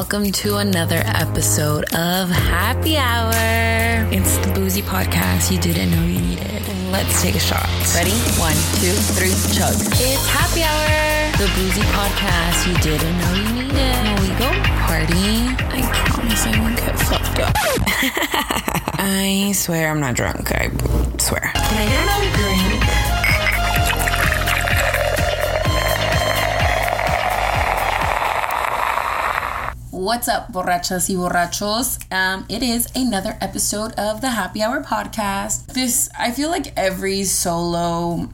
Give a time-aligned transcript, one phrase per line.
[0.00, 3.34] welcome to another episode of Happy Hour.
[4.10, 6.62] It's the boozy podcast you didn't know you needed.
[6.90, 7.68] Let's take a shot.
[7.94, 8.16] Ready?
[8.40, 9.74] One, two, three, chug.
[10.00, 13.76] It's Happy Hour, the boozy podcast you didn't know you needed.
[13.76, 14.48] When we go
[14.88, 17.54] party, I promise I won't get fucked up.
[18.98, 20.50] I swear I'm not drunk.
[20.50, 20.70] I
[21.18, 21.52] swear.
[21.54, 22.89] Can
[30.00, 31.98] What's up, borrachas y borrachos?
[32.10, 35.74] Um, it is another episode of the Happy Hour podcast.
[35.74, 38.30] This, I feel like every solo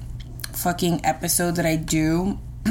[0.52, 2.39] fucking episode that I do,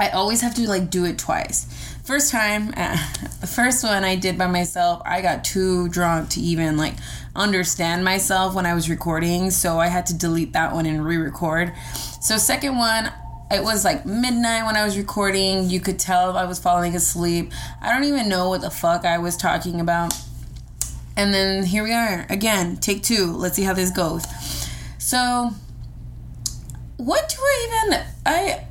[0.00, 1.66] I always have to like do it twice.
[2.02, 2.96] First time, uh,
[3.42, 6.94] the first one I did by myself, I got too drunk to even like
[7.36, 11.74] understand myself when I was recording, so I had to delete that one and re-record.
[12.22, 13.12] So second one,
[13.50, 15.70] it was like midnight when I was recording.
[15.70, 17.52] You could tell I was falling asleep.
[17.80, 20.14] I don't even know what the fuck I was talking about.
[21.16, 23.32] And then here we are again, take two.
[23.32, 24.24] Let's see how this goes.
[24.98, 25.50] So,
[26.96, 28.64] what do I even I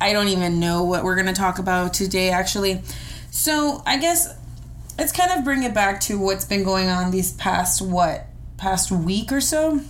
[0.00, 2.82] I don't even know what we're gonna talk about today actually.
[3.30, 4.34] So I guess
[4.98, 8.90] let's kind of bring it back to what's been going on these past what past
[8.90, 9.80] week or so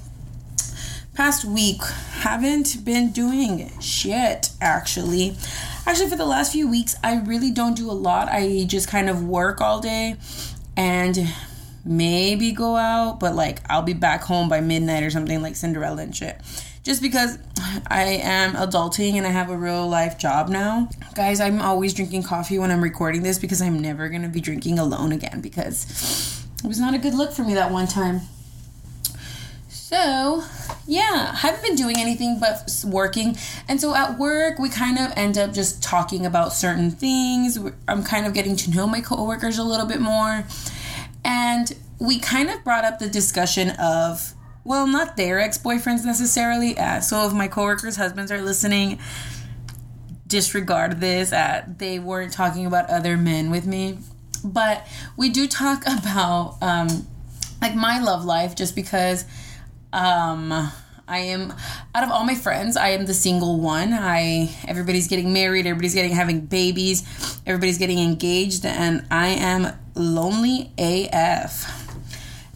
[1.19, 1.83] past week
[2.21, 5.37] haven't been doing shit actually.
[5.85, 8.29] Actually for the last few weeks i really don't do a lot.
[8.29, 10.15] I just kind of work all day
[10.77, 11.19] and
[11.85, 16.03] maybe go out but like i'll be back home by midnight or something like cinderella
[16.03, 16.41] and shit.
[16.85, 17.37] Just because
[17.89, 20.89] i am adulting and i have a real life job now.
[21.17, 24.79] Guys i'm always drinking coffee when i'm recording this because i'm never to be drinking
[24.79, 28.21] alone again because it was not a good look for me that one time
[29.89, 30.45] so,
[30.87, 33.39] yeah, haven't been doing anything but working.
[33.69, 37.59] And so at work, we kind of end up just talking about certain things.
[37.89, 40.45] I'm kind of getting to know my coworkers a little bit more.
[41.25, 46.77] And we kind of brought up the discussion of, well, not their ex boyfriends necessarily.
[46.77, 48.99] Uh, so if my coworkers' husbands are listening,
[50.27, 51.33] disregard this.
[51.33, 54.01] Uh, they weren't talking about other men with me.
[54.45, 57.07] But we do talk about, um,
[57.63, 59.25] like, my love life just because
[59.93, 60.53] um
[61.07, 61.53] i am
[61.95, 63.93] out of all my friends i am the single one.
[63.93, 67.03] I everybody's getting married everybody's getting having babies
[67.47, 71.89] everybody's getting engaged and i am lonely af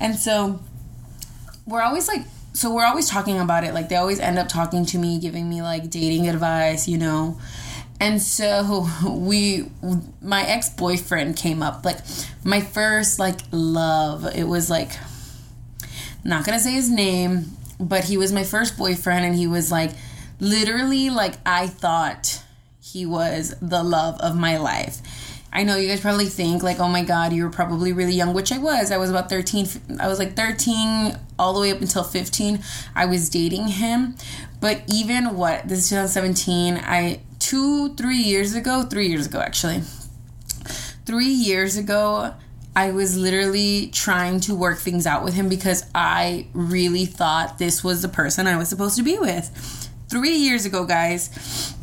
[0.00, 0.60] and so
[1.66, 2.22] we're always like
[2.54, 3.72] so we're always talking about it.
[3.72, 7.38] Like they always end up talking to me giving me like dating advice you know?
[8.00, 9.70] And so we
[10.20, 11.84] my ex-boyfriend came up.
[11.84, 11.98] Like
[12.44, 14.90] my first like love it was like
[16.24, 19.92] not gonna say his name, but he was my first boyfriend, and he was like
[20.40, 22.42] literally like I thought
[22.80, 25.00] he was the love of my life.
[25.54, 28.32] I know you guys probably think like, oh my god, you were probably really young,
[28.32, 28.90] which I was.
[28.90, 29.66] I was about 13.
[30.00, 32.60] I was like 13 all the way up until 15.
[32.94, 34.14] I was dating him.
[34.60, 39.82] But even what, this is 2017, I, two, three years ago, three years ago actually,
[41.04, 42.34] three years ago,
[42.74, 47.84] I was literally trying to work things out with him because I really thought this
[47.84, 49.90] was the person I was supposed to be with.
[50.08, 51.74] Three years ago, guys,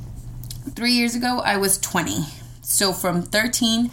[0.75, 2.25] three years ago, I was 20.
[2.61, 3.91] So from 13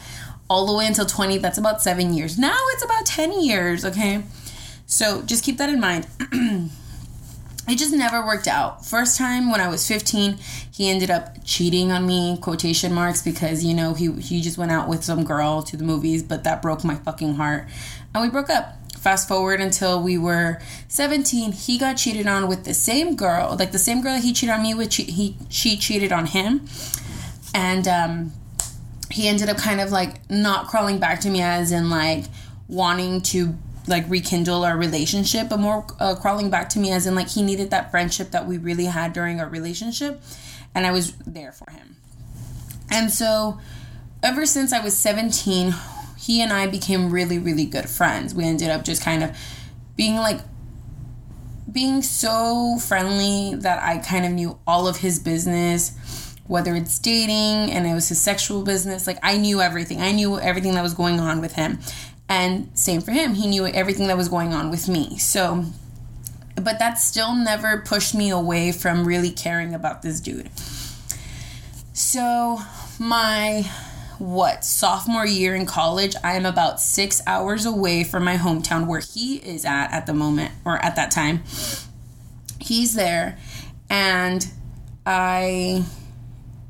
[0.49, 2.39] all the way until 20, that's about seven years.
[2.39, 4.23] Now it's about 10 years, okay?
[4.87, 6.07] So just keep that in mind.
[7.69, 8.85] it just never worked out.
[8.85, 10.39] First time when I was 15,
[10.71, 14.71] he ended up cheating on me, quotation marks, because you know he he just went
[14.71, 17.67] out with some girl to the movies, but that broke my fucking heart.
[18.15, 18.75] And we broke up.
[18.97, 23.71] Fast forward until we were 17, he got cheated on with the same girl, like
[23.71, 26.67] the same girl he cheated on me with, he she cheated on him.
[27.55, 28.33] And um
[29.11, 32.25] he ended up kind of like not crawling back to me as in like
[32.69, 33.55] wanting to
[33.87, 37.43] like rekindle our relationship, but more uh, crawling back to me as in like he
[37.43, 40.21] needed that friendship that we really had during our relationship,
[40.75, 41.97] and I was there for him.
[42.91, 43.59] And so,
[44.23, 45.75] ever since I was 17,
[46.19, 48.35] he and I became really, really good friends.
[48.35, 49.37] We ended up just kind of
[49.97, 50.41] being like
[51.71, 57.71] being so friendly that I kind of knew all of his business, whether it's dating
[57.73, 59.07] and it was his sexual business.
[59.07, 60.01] Like I knew everything.
[60.01, 61.79] I knew everything that was going on with him.
[62.29, 63.35] And same for him.
[63.35, 65.17] He knew everything that was going on with me.
[65.19, 65.65] So,
[66.57, 70.51] but that still never pushed me away from really caring about this dude.
[71.93, 72.59] So,
[72.99, 73.65] my
[74.19, 79.01] what sophomore year in college, I am about six hours away from my hometown where
[79.01, 81.43] he is at at the moment or at that time.
[82.59, 83.39] He's there,
[83.91, 84.47] and
[85.05, 85.85] I,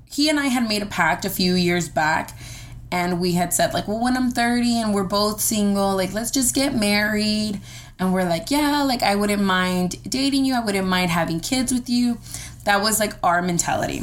[0.05, 2.37] he and I had made a pact a few years back
[2.93, 6.31] and we had said like well when i'm 30 and we're both single like let's
[6.31, 7.61] just get married.
[7.99, 10.55] And we're like yeah like i wouldn't mind dating you.
[10.55, 12.19] I wouldn't mind having kids with you.
[12.65, 14.03] That was like our mentality.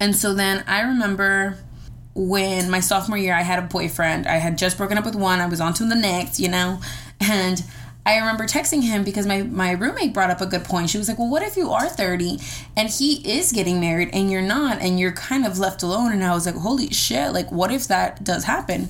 [0.00, 1.58] And so then i remember
[2.14, 4.26] when my sophomore year i had a boyfriend.
[4.26, 5.40] I had just broken up with one.
[5.40, 6.80] I was on to the next you know?
[7.20, 7.62] And
[8.04, 10.90] I remember texting him because my, my roommate brought up a good point.
[10.90, 12.38] She was like, Well, what if you are 30
[12.76, 16.12] and he is getting married and you're not and you're kind of left alone?
[16.12, 18.88] And I was like, Holy shit, like, what if that does happen?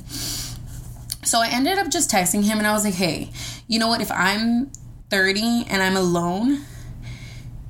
[1.24, 3.30] So I ended up just texting him and I was like, Hey,
[3.68, 4.00] you know what?
[4.00, 4.70] If I'm
[5.10, 6.64] 30 and I'm alone,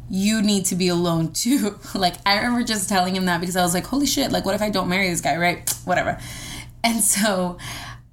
[0.09, 1.77] you need to be alone too.
[1.93, 4.55] like, I remember just telling him that because I was like, Holy shit, like, what
[4.55, 5.69] if I don't marry this guy, right?
[5.85, 6.21] Whatever.
[6.85, 7.59] And so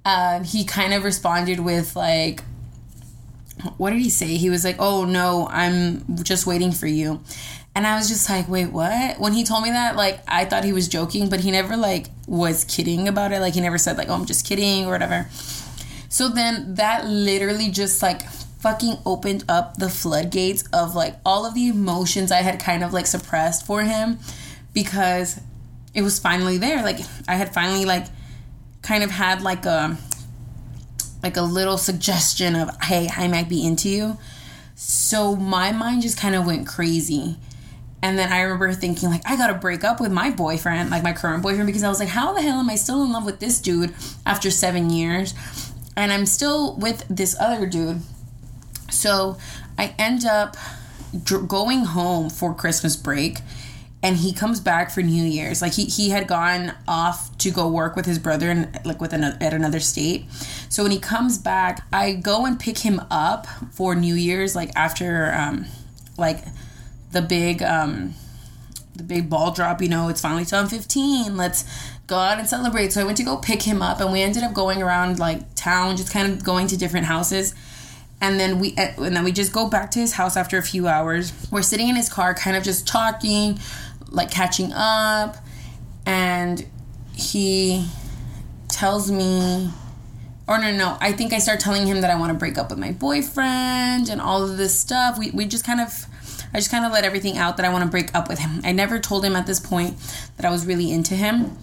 [0.04, 2.42] um, he kind of responded with, like,
[3.76, 4.36] what did he say?
[4.36, 7.20] He was like, "Oh no, I'm just waiting for you."
[7.74, 10.64] And I was just like, "Wait, what?" When he told me that, like I thought
[10.64, 13.40] he was joking, but he never like was kidding about it.
[13.40, 15.28] Like he never said like, "Oh, I'm just kidding" or whatever.
[16.08, 18.22] So then that literally just like
[18.60, 22.92] fucking opened up the floodgates of like all of the emotions I had kind of
[22.92, 24.18] like suppressed for him
[24.74, 25.40] because
[25.94, 26.82] it was finally there.
[26.82, 28.06] Like I had finally like
[28.82, 29.96] kind of had like a
[31.22, 34.18] like a little suggestion of, hey, I might be into you.
[34.74, 37.36] So my mind just kind of went crazy.
[38.02, 41.12] And then I remember thinking, like, I gotta break up with my boyfriend, like my
[41.12, 43.40] current boyfriend, because I was like, how the hell am I still in love with
[43.40, 43.94] this dude
[44.24, 45.34] after seven years?
[45.96, 48.00] And I'm still with this other dude.
[48.90, 49.36] So
[49.76, 50.56] I end up
[51.46, 53.40] going home for Christmas break
[54.02, 55.60] and he comes back for New Year's.
[55.60, 59.12] Like he he had gone off to go work with his brother and like with
[59.12, 60.24] another at another state.
[60.68, 64.70] So when he comes back, I go and pick him up for New Year's, like
[64.74, 65.66] after um
[66.16, 66.44] like
[67.12, 68.14] the big um
[68.96, 69.82] the big ball drop.
[69.82, 71.36] You know, it's finally time fifteen.
[71.36, 71.64] Let's
[72.06, 72.92] go out and celebrate.
[72.92, 75.54] So I went to go pick him up, and we ended up going around like
[75.54, 77.54] town, just kind of going to different houses
[78.20, 80.86] and then we and then we just go back to his house after a few
[80.86, 83.58] hours we're sitting in his car kind of just talking
[84.10, 85.36] like catching up
[86.06, 86.66] and
[87.14, 87.86] he
[88.68, 89.70] tells me
[90.50, 92.70] or no, no, I think I start telling him that I want to break up
[92.70, 95.16] with my boyfriend and all of this stuff.
[95.16, 96.06] We, we just kind of,
[96.52, 98.60] I just kind of let everything out that I want to break up with him.
[98.64, 99.96] I never told him at this point
[100.36, 101.56] that I was really into him.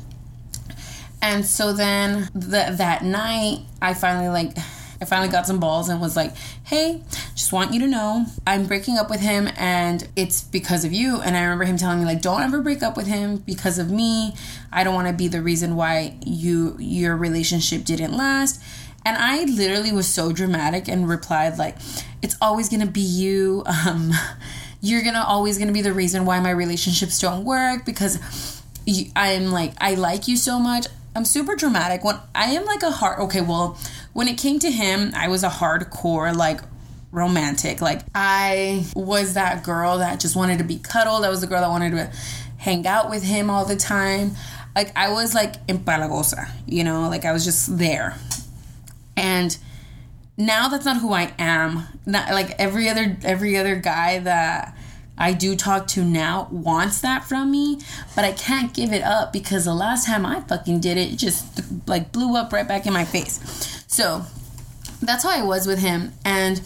[1.21, 4.55] And so then the, that night, I finally like
[4.99, 7.01] I finally got some balls and was like, hey,
[7.35, 11.21] just want you to know I'm breaking up with him and it's because of you.
[11.21, 13.91] And I remember him telling me, like, don't ever break up with him because of
[13.91, 14.33] me.
[14.71, 18.61] I don't want to be the reason why you your relationship didn't last.
[19.05, 21.77] And I literally was so dramatic and replied, like,
[22.21, 23.63] it's always gonna be you.
[23.65, 24.11] Um,
[24.81, 28.19] you're gonna always gonna be the reason why my relationships don't work because
[29.15, 30.87] I'm like, I like you so much.
[31.15, 32.03] I'm super dramatic.
[32.03, 33.79] When I am like a heart, okay, well,
[34.17, 36.61] when it came to him, I was a hardcore, like,
[37.11, 37.81] romantic.
[37.81, 41.23] Like, I was that girl that just wanted to be cuddled.
[41.23, 42.11] I was the girl that wanted to
[42.57, 44.31] hang out with him all the time.
[44.75, 48.15] Like, I was like empalagosa, you know, like I was just there.
[49.15, 49.55] And
[50.35, 51.83] now that's not who I am.
[52.07, 54.75] Not like every other every other guy that
[55.17, 57.79] I do talk to now wants that from me,
[58.15, 61.15] but I can't give it up because the last time I fucking did it, it
[61.17, 63.83] just like blew up right back in my face.
[63.87, 64.25] So
[65.01, 66.13] that's how I was with him.
[66.23, 66.61] And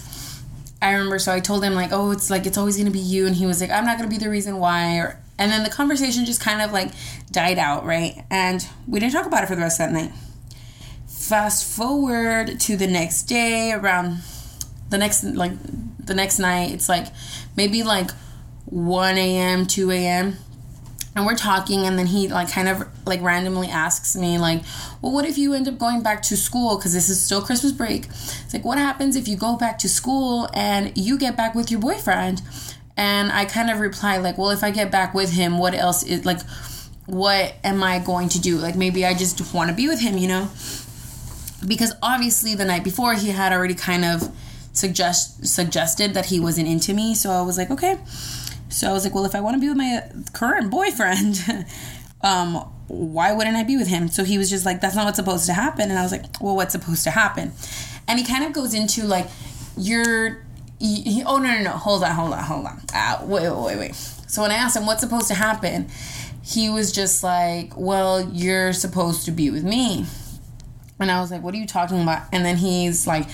[0.82, 3.26] I remember, so I told him, like, oh, it's like, it's always gonna be you.
[3.26, 4.98] And he was like, I'm not gonna be the reason why.
[4.98, 6.92] Or, and then the conversation just kind of like
[7.32, 8.26] died out, right?
[8.30, 10.12] And we didn't talk about it for the rest of that night.
[11.08, 14.20] Fast forward to the next day, around
[14.90, 15.54] the next, like,
[16.06, 17.08] the next night, it's like
[17.56, 18.10] maybe like
[18.72, 20.38] 1 a.m., 2 a.m
[21.16, 24.64] and we're talking and then he like kind of like randomly asks me like
[25.02, 26.78] well what if you end up going back to school?
[26.78, 28.06] Because this is still christmas break.
[28.06, 31.70] It's like what happens if you go back to school and you get back with
[31.70, 32.42] your boyfriend?
[32.98, 36.04] And i kind of reply like well if i get back with him what else
[36.04, 36.40] is like
[37.08, 38.58] what am i going to do?
[38.58, 40.50] Like maybe i just want to be with him you know?
[41.68, 44.32] Because obviously the night before he had already kind of
[44.74, 47.98] suggest suggested that he wasn't into me so i was like okay
[48.72, 50.02] so I was like, well, if I want to be with my
[50.34, 51.44] current boyfriend,
[52.22, 52.56] um,
[52.88, 54.08] why wouldn't I be with him?
[54.08, 55.90] So he was just like, that's not what's supposed to happen.
[55.90, 57.52] And I was like, well, what's supposed to happen?
[58.08, 59.28] And he kind of goes into like,
[59.78, 60.44] you're,
[60.80, 62.82] he, oh, no, no, no, hold on, hold on, hold on.
[62.94, 63.96] Uh, wait, wait, wait, wait.
[63.96, 65.90] So when I asked him what's supposed to happen,
[66.44, 70.06] he was just like, well, you're supposed to be with me.
[71.00, 72.24] And I was like, what are you talking about?
[72.32, 73.28] And then he's like,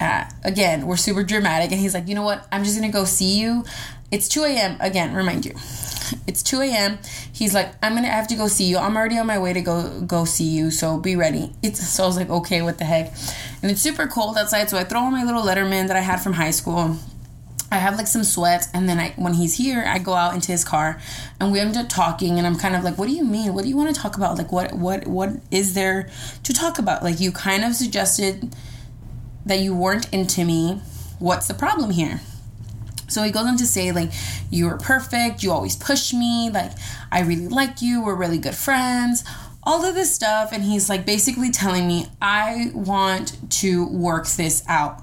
[0.00, 1.72] uh, again, we're super dramatic.
[1.72, 2.46] And he's like, you know what?
[2.52, 3.64] I'm just going to go see you.
[4.10, 4.76] It's 2 a.m.
[4.80, 5.52] again, remind you.
[6.26, 6.98] it's 2 a.m.
[7.32, 8.78] He's like, I'm gonna have to go see you.
[8.78, 11.52] I'm already on my way to go go see you, so be ready.
[11.62, 13.12] It's so I was like, okay, what the heck?
[13.62, 16.20] And it's super cold outside, so I throw on my little Letterman that I had
[16.20, 16.96] from high school.
[17.70, 20.52] I have like some sweats, and then I, when he's here, I go out into
[20.52, 21.00] his car,
[21.40, 22.38] and we end up talking.
[22.38, 23.54] And I'm kind of like, "What do you mean?
[23.54, 24.38] What do you want to talk about?
[24.38, 26.08] Like, what, what, what is there
[26.44, 27.02] to talk about?
[27.02, 28.54] Like, you kind of suggested
[29.44, 30.80] that you weren't into me.
[31.18, 32.20] What's the problem here?"
[33.08, 34.10] So he goes on to say, like,
[34.50, 36.72] you were perfect, you always push me, like,
[37.10, 39.24] I really like you, we're really good friends,
[39.62, 40.50] all of this stuff.
[40.52, 45.02] And he's like basically telling me, I want to work this out.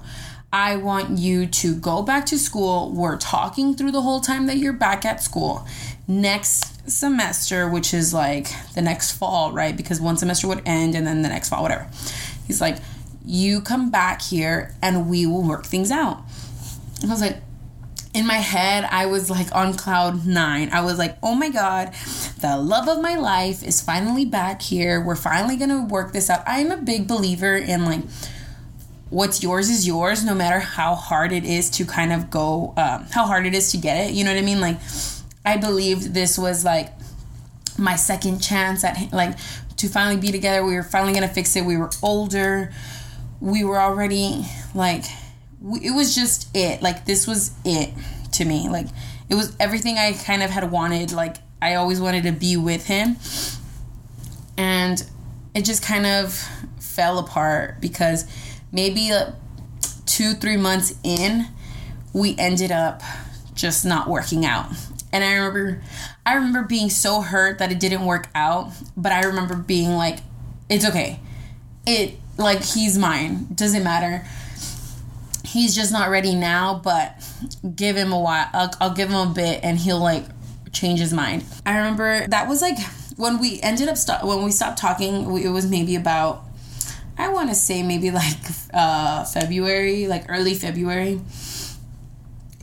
[0.52, 2.92] I want you to go back to school.
[2.92, 5.66] We're talking through the whole time that you're back at school.
[6.06, 9.76] Next semester, which is like the next fall, right?
[9.76, 11.88] Because one semester would end and then the next fall, whatever.
[12.46, 12.76] He's like,
[13.24, 16.22] you come back here and we will work things out.
[17.02, 17.38] And I was like,
[18.14, 20.70] in my head, I was like on cloud nine.
[20.72, 21.92] I was like, oh my God,
[22.40, 25.00] the love of my life is finally back here.
[25.04, 26.44] We're finally gonna work this out.
[26.46, 28.02] I'm a big believer in like,
[29.10, 33.06] what's yours is yours, no matter how hard it is to kind of go, um,
[33.10, 34.14] how hard it is to get it.
[34.14, 34.60] You know what I mean?
[34.60, 34.78] Like,
[35.44, 36.92] I believed this was like
[37.76, 39.36] my second chance at like
[39.78, 40.64] to finally be together.
[40.64, 41.64] We were finally gonna fix it.
[41.64, 42.72] We were older.
[43.40, 45.04] We were already like
[45.64, 46.82] it was just it.
[46.82, 47.92] Like this was it
[48.32, 48.68] to me.
[48.68, 48.86] Like
[49.28, 51.12] it was everything I kind of had wanted.
[51.12, 53.16] Like I always wanted to be with him.
[54.56, 55.02] And
[55.54, 56.34] it just kind of
[56.78, 58.26] fell apart because
[58.70, 59.32] maybe uh,
[60.06, 61.46] two, three months in,
[62.12, 63.02] we ended up
[63.54, 64.70] just not working out.
[65.12, 65.82] And I remember
[66.26, 70.18] I remember being so hurt that it didn't work out, but I remember being like,
[70.68, 71.20] it's okay.
[71.86, 73.48] It like he's mine.
[73.54, 74.26] Doesn't matter
[75.54, 77.14] he's just not ready now, but
[77.76, 78.48] give him a while.
[78.52, 80.24] I'll, I'll give him a bit and he'll like
[80.72, 81.44] change his mind.
[81.64, 82.76] I remember that was like
[83.16, 86.44] when we ended up when we stopped talking, it was maybe about
[87.16, 88.36] I want to say maybe like
[88.74, 91.20] uh, February, like early February.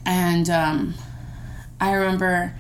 [0.06, 0.94] And um,
[1.80, 2.54] I remember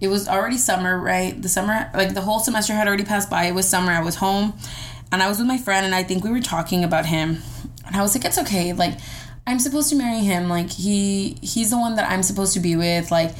[0.00, 1.40] it was already summer, right?
[1.40, 3.44] The summer, like the whole semester had already passed by.
[3.44, 3.92] It was summer.
[3.92, 4.54] I was home
[5.12, 7.38] and I was with my friend, and I think we were talking about him.
[7.86, 8.72] And I was like, it's okay.
[8.72, 8.98] Like,
[9.50, 10.48] I'm supposed to marry him.
[10.48, 13.10] Like he he's the one that I'm supposed to be with.
[13.10, 13.34] Like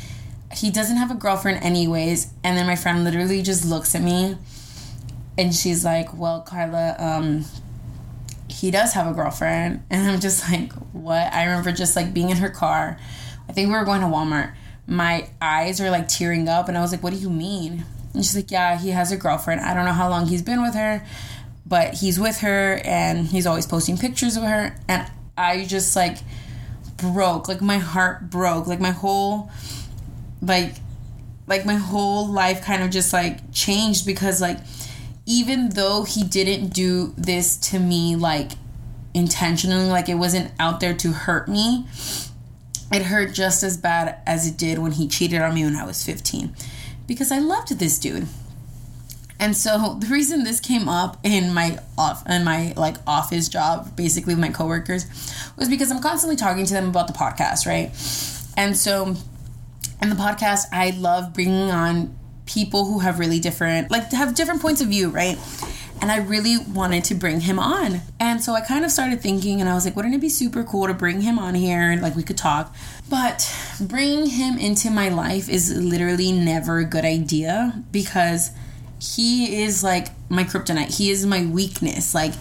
[0.53, 2.33] he doesn't have a girlfriend anyways.
[2.43, 4.37] And then my friend literally just looks at me
[5.39, 7.45] and she's like, "Well, Carla, um
[8.49, 12.31] he does have a girlfriend." And I'm just like, "What?" I remember just like being
[12.31, 12.99] in her car.
[13.49, 14.53] I think we were going to Walmart.
[14.89, 18.25] My eyes are like tearing up and I was like, "What do you mean?" And
[18.25, 19.61] she's like, "Yeah, he has a girlfriend.
[19.61, 21.07] I don't know how long he's been with her."
[21.65, 25.09] But he's with her and he's always posting pictures of her and
[25.41, 26.19] I just like
[26.97, 27.49] broke.
[27.49, 28.67] Like my heart broke.
[28.67, 29.51] Like my whole
[30.43, 30.75] like
[31.47, 34.59] like my whole life kind of just like changed because like
[35.27, 38.53] even though he didn't do this to me like
[39.13, 41.85] intentionally like it wasn't out there to hurt me
[42.93, 45.85] it hurt just as bad as it did when he cheated on me when I
[45.85, 46.55] was 15
[47.07, 48.29] because I loved this dude
[49.41, 53.97] and so the reason this came up in my off in my like office job,
[53.97, 55.07] basically with my coworkers,
[55.57, 57.91] was because I'm constantly talking to them about the podcast, right?
[58.57, 59.17] And so
[60.03, 64.61] in the podcast, I love bringing on people who have really different like have different
[64.61, 65.39] points of view, right?
[66.03, 68.03] And I really wanted to bring him on.
[68.19, 70.65] And so I kind of started thinking, and I was like, wouldn't it be super
[70.65, 71.99] cool to bring him on here?
[72.01, 72.75] Like, we could talk.
[73.11, 78.51] But bringing him into my life is literally never a good idea because
[79.01, 80.97] he is like my kryptonite.
[80.97, 82.15] He is my weakness.
[82.15, 82.35] Like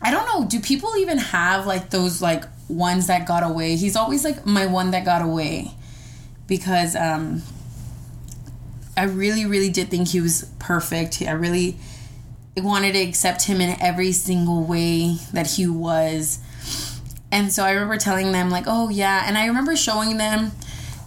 [0.00, 3.76] I don't know, do people even have like those like ones that got away?
[3.76, 5.72] He's always like my one that got away
[6.46, 7.42] because um
[8.96, 11.22] I really really did think he was perfect.
[11.22, 11.76] I really
[12.56, 16.38] wanted to accept him in every single way that he was.
[17.30, 20.52] And so I remember telling them like, "Oh yeah," and I remember showing them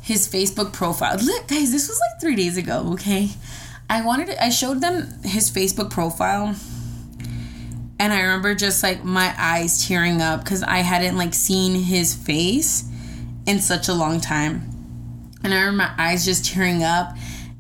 [0.02, 1.18] his Facebook profile.
[1.18, 3.30] Look, guys, this was like 3 days ago, okay?
[3.90, 6.56] I wanted to, I showed them his Facebook profile
[8.00, 12.14] and I remember just like my eyes tearing up cuz I hadn't like seen his
[12.14, 12.86] face
[13.46, 14.70] in such a long time.
[15.44, 17.16] And I remember my eyes just tearing up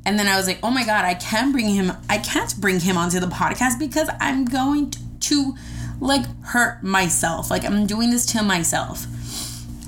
[0.05, 2.79] and then I was like, "Oh my god, I can bring him I can't bring
[2.79, 4.91] him onto the podcast because I'm going
[5.21, 5.55] to
[5.99, 7.49] like hurt myself.
[7.49, 9.07] Like I'm doing this to myself."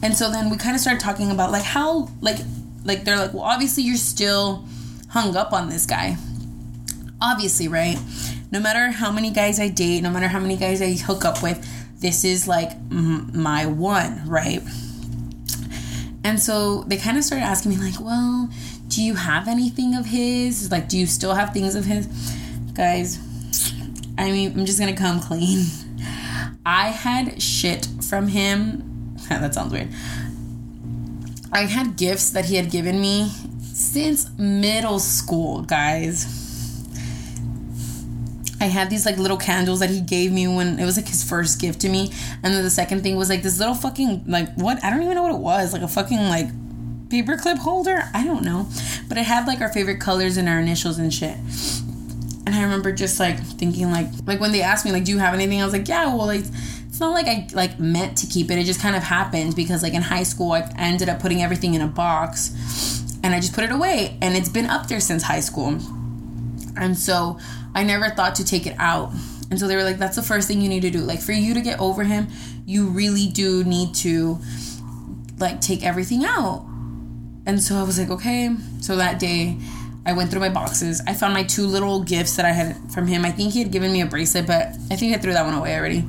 [0.04, 2.38] And so then we kind of started talking about like how like
[2.84, 4.66] like they're like, "Well, obviously you're still
[5.10, 6.18] hung up on this guy.
[7.22, 7.98] Obviously, right?
[8.52, 11.42] No matter how many guys I date, no matter how many guys I hook up
[11.42, 11.66] with,
[12.00, 14.62] this is like my one, right?
[16.24, 18.50] And so they kind of started asking me, like, well,
[18.88, 20.72] do you have anything of his?
[20.72, 22.08] Like, do you still have things of his?
[22.74, 23.18] Guys,
[24.18, 25.66] I mean, I'm just gonna come clean.
[26.66, 29.16] I had shit from him.
[29.30, 29.90] that sounds weird.
[31.52, 33.30] I had gifts that he had given me
[33.62, 36.37] since middle school, guys.
[38.60, 41.24] I had these like little candles that he gave me when it was like his
[41.24, 42.12] first gift to me.
[42.44, 45.16] And then the second thing was like this little fucking like what I don't even
[45.16, 45.74] know what it was.
[45.74, 46.48] Like a fucking like
[47.10, 48.04] paperclip holder.
[48.14, 48.68] I don't know.
[49.08, 51.38] But it had like our favorite colors and our initials and shit.
[52.48, 55.20] And I remember just like thinking like like when they asked me like do you
[55.20, 55.62] have anything?
[55.62, 56.44] I was like, yeah, well like
[56.88, 58.58] it's not like I like meant to keep it.
[58.58, 61.76] It just kind of happened because like in high school I ended up putting everything
[61.76, 65.22] in a box and I just put it away and it's been up there since
[65.22, 65.80] high school.
[66.76, 67.40] And so
[67.78, 69.12] I never thought to take it out.
[69.52, 71.02] And so they were like, that's the first thing you need to do.
[71.02, 72.28] Like, for you to get over him,
[72.66, 74.40] you really do need to,
[75.38, 76.66] like, take everything out.
[77.46, 78.50] And so I was like, okay.
[78.82, 79.60] So that day,
[80.08, 81.04] I went through my boxes.
[81.06, 83.24] I found my two little gifts that I had from him.
[83.24, 85.54] I think he had given me a bracelet, but I think I threw that one
[85.54, 86.04] away already.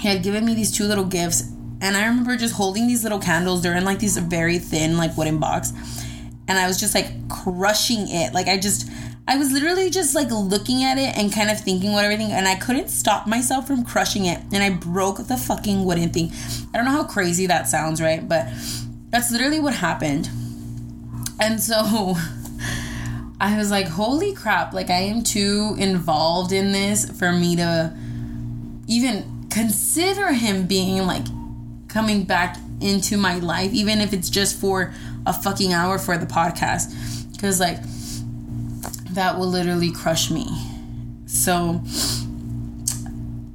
[0.00, 1.42] He had given me these two little gifts.
[1.80, 3.62] And I remember just holding these little candles.
[3.62, 5.72] They're in like these very thin, like wooden box.
[6.48, 8.34] And I was just like crushing it.
[8.34, 8.90] Like I just
[9.26, 12.48] I was literally just like looking at it and kind of thinking what everything, and
[12.48, 16.32] I couldn't stop myself from crushing it, and I broke the fucking wooden thing.
[16.74, 18.26] I don't know how crazy that sounds, right?
[18.28, 18.48] But
[19.10, 20.28] that's literally what happened.
[21.40, 21.76] And so
[23.40, 27.94] I was like, holy crap, like I am too involved in this for me to
[28.88, 31.26] even consider him being like
[31.88, 34.92] coming back into my life, even if it's just for
[35.26, 36.92] a fucking hour for the podcast.
[37.32, 37.78] Because, like,
[39.14, 40.46] that will literally crush me.
[41.26, 41.82] So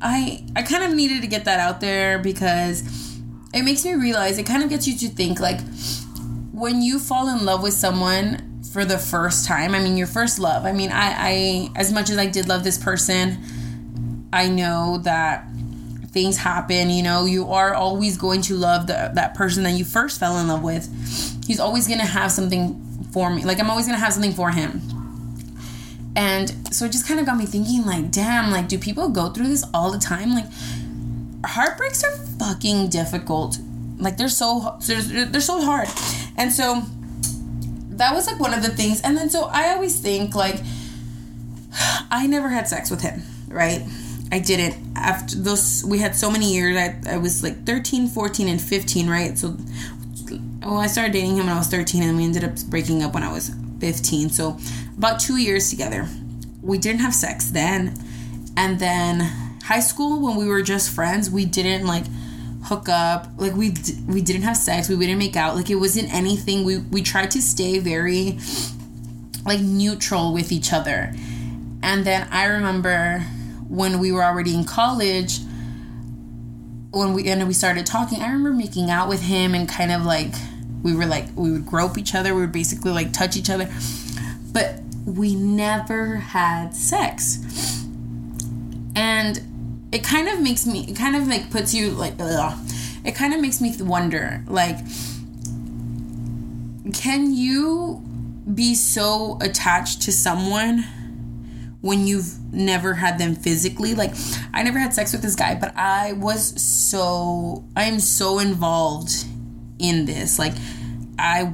[0.02, 2.84] I I kind of needed to get that out there because
[3.54, 5.60] it makes me realize it kind of gets you to think like
[6.52, 10.40] when you fall in love with someone for the first time, I mean your first
[10.40, 10.66] love.
[10.66, 13.38] I mean, I I as much as I did love this person,
[14.34, 15.48] I know that
[16.10, 19.86] things happen, you know, you are always going to love the, that person that you
[19.86, 20.90] first fell in love with.
[21.46, 23.46] He's always going to have something for me.
[23.46, 24.82] Like I'm always going to have something for him
[26.18, 29.30] and so it just kind of got me thinking, like, damn, like, do people go
[29.30, 30.34] through this all the time?
[30.34, 30.48] Like,
[31.46, 33.60] heartbreaks are fucking difficult.
[34.00, 35.88] Like, they're so they're, they're so hard.
[36.36, 36.82] And so
[37.92, 39.00] that was like one of the things.
[39.02, 40.60] And then so I always think like
[42.10, 43.84] I never had sex with him, right?
[44.32, 44.76] I didn't.
[44.98, 46.76] After those, we had so many years.
[46.78, 49.38] I, I was like 13, 14, and 15, right?
[49.38, 49.56] So,
[50.62, 53.14] well, I started dating him when I was 13, and we ended up breaking up
[53.14, 54.30] when I was 15.
[54.30, 54.58] So,
[54.98, 56.08] about two years together.
[56.62, 57.94] We didn't have sex then.
[58.58, 59.20] And then
[59.64, 62.06] high school, when we were just friends, we didn't like
[62.64, 63.28] hook up.
[63.38, 63.74] Like we
[64.08, 64.90] we didn't have sex.
[64.90, 65.56] We didn't make out.
[65.56, 66.64] Like it wasn't anything.
[66.64, 68.40] We we tried to stay very
[69.46, 71.14] like neutral with each other.
[71.82, 73.20] And then I remember
[73.70, 75.40] when we were already in college,
[76.92, 80.04] when we and we started talking, I remember making out with him and kind of
[80.04, 80.34] like
[80.84, 82.34] we were like we would grope each other.
[82.34, 83.70] We would basically like touch each other.
[84.52, 87.86] But we never had sex.
[88.96, 92.58] And it kind of makes me, it kind of like puts you like, ugh.
[93.06, 94.78] it kind of makes me wonder, like,
[96.94, 98.04] can you
[98.54, 100.84] be so attached to someone
[101.82, 103.94] when you've never had them physically?
[103.94, 104.14] Like,
[104.54, 109.26] I never had sex with this guy, but I was so, I am so involved
[109.80, 110.40] in this.
[110.40, 110.54] Like,
[111.20, 111.54] I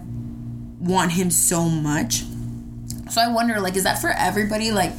[0.80, 2.24] want him so much
[3.14, 4.72] so I wonder, like, is that for everybody?
[4.72, 4.92] Like,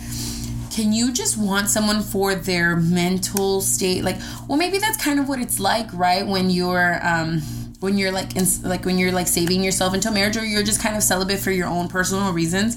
[0.70, 4.04] can you just want someone for their mental state?
[4.04, 4.16] Like,
[4.48, 6.24] well, maybe that's kind of what it's like, right?
[6.26, 7.40] When you're, um,
[7.80, 10.80] when you're like, in, like when you're like saving yourself until marriage, or you're just
[10.80, 12.76] kind of celibate for your own personal reasons.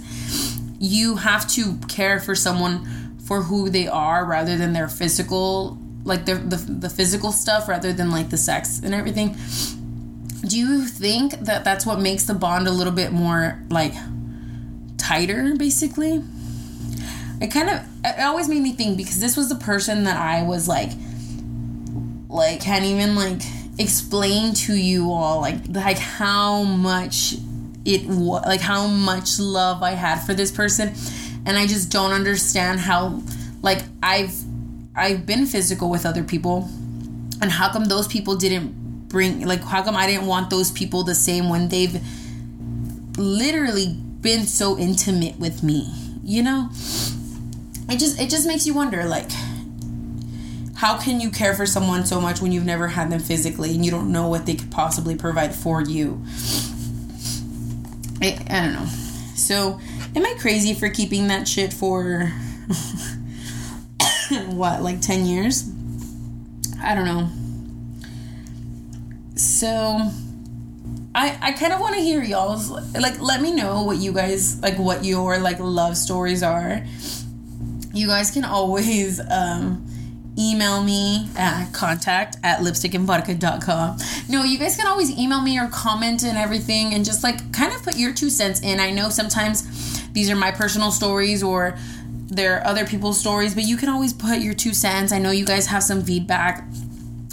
[0.79, 6.25] You have to care for someone for who they are rather than their physical, like
[6.25, 9.35] the the, the physical stuff, rather than like the sex and everything.
[10.45, 13.93] Do you think that that's what makes the bond a little bit more like
[15.07, 16.21] tighter, basically.
[17.39, 20.43] It kind of it always made me think because this was the person that I
[20.43, 20.91] was like
[22.29, 23.41] like can't even like
[23.79, 27.35] explain to you all like like how much
[27.85, 30.93] it was like how much love I had for this person
[31.45, 33.21] and I just don't understand how
[33.61, 34.35] like I've
[34.95, 36.67] I've been physical with other people
[37.39, 38.73] and how come those people didn't
[39.07, 42.01] bring like how come I didn't want those people the same when they've
[43.17, 45.91] literally been so intimate with me
[46.23, 46.69] you know
[47.89, 49.31] it just it just makes you wonder like
[50.75, 53.85] how can you care for someone so much when you've never had them physically and
[53.85, 56.23] you don't know what they could possibly provide for you
[58.21, 58.85] I, I don't know.
[59.35, 59.79] So,
[60.15, 62.25] am I crazy for keeping that shit for
[64.47, 65.69] what, like 10 years?
[66.81, 67.29] I don't know.
[69.37, 70.11] So,
[71.15, 74.61] I I kind of want to hear y'all's like let me know what you guys
[74.61, 76.85] like what your like love stories are.
[77.93, 79.83] You guys can always um
[80.37, 83.97] email me at contact at lipstickandvodka.com.
[84.29, 87.73] No, you guys can always email me or comment and everything and just like kind
[87.73, 88.79] of put your two cents in.
[88.79, 91.77] I know sometimes these are my personal stories or
[92.29, 95.11] they're other people's stories, but you can always put your two cents.
[95.11, 96.65] I know you guys have some feedback.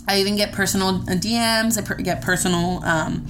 [0.07, 3.27] I even get personal DMs, I per- get personal um,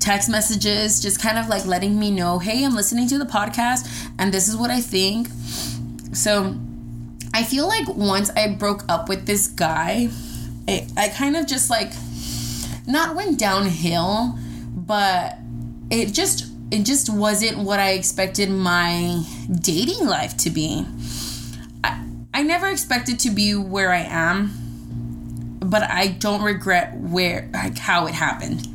[0.00, 3.88] text messages, just kind of like letting me know, hey, I'm listening to the podcast
[4.18, 5.28] and this is what I think.
[6.12, 6.56] So,
[7.32, 10.08] I feel like once I broke up with this guy,
[10.66, 11.92] it, I kind of just like
[12.86, 14.36] not went downhill,
[14.74, 15.36] but
[15.90, 20.86] it just it just wasn't what I expected my dating life to be.
[21.82, 24.52] I, I never expected to be where I am,
[25.60, 28.66] but I don't regret where like how it happened.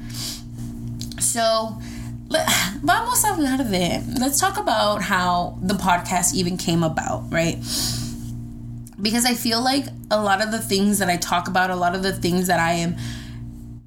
[1.19, 1.77] So,
[2.83, 4.03] vamos a hablar de.
[4.19, 7.57] Let's talk about how the podcast even came about, right?
[9.01, 11.95] because I feel like a lot of the things that I talk about, a lot
[11.95, 12.95] of the things that I am,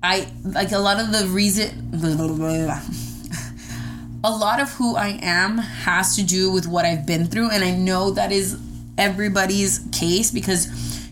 [0.02, 1.90] I like a lot of the reason,
[4.24, 7.50] a lot of who I am has to do with what I've been through.
[7.50, 8.58] And I know that is
[8.96, 10.68] everybody's case because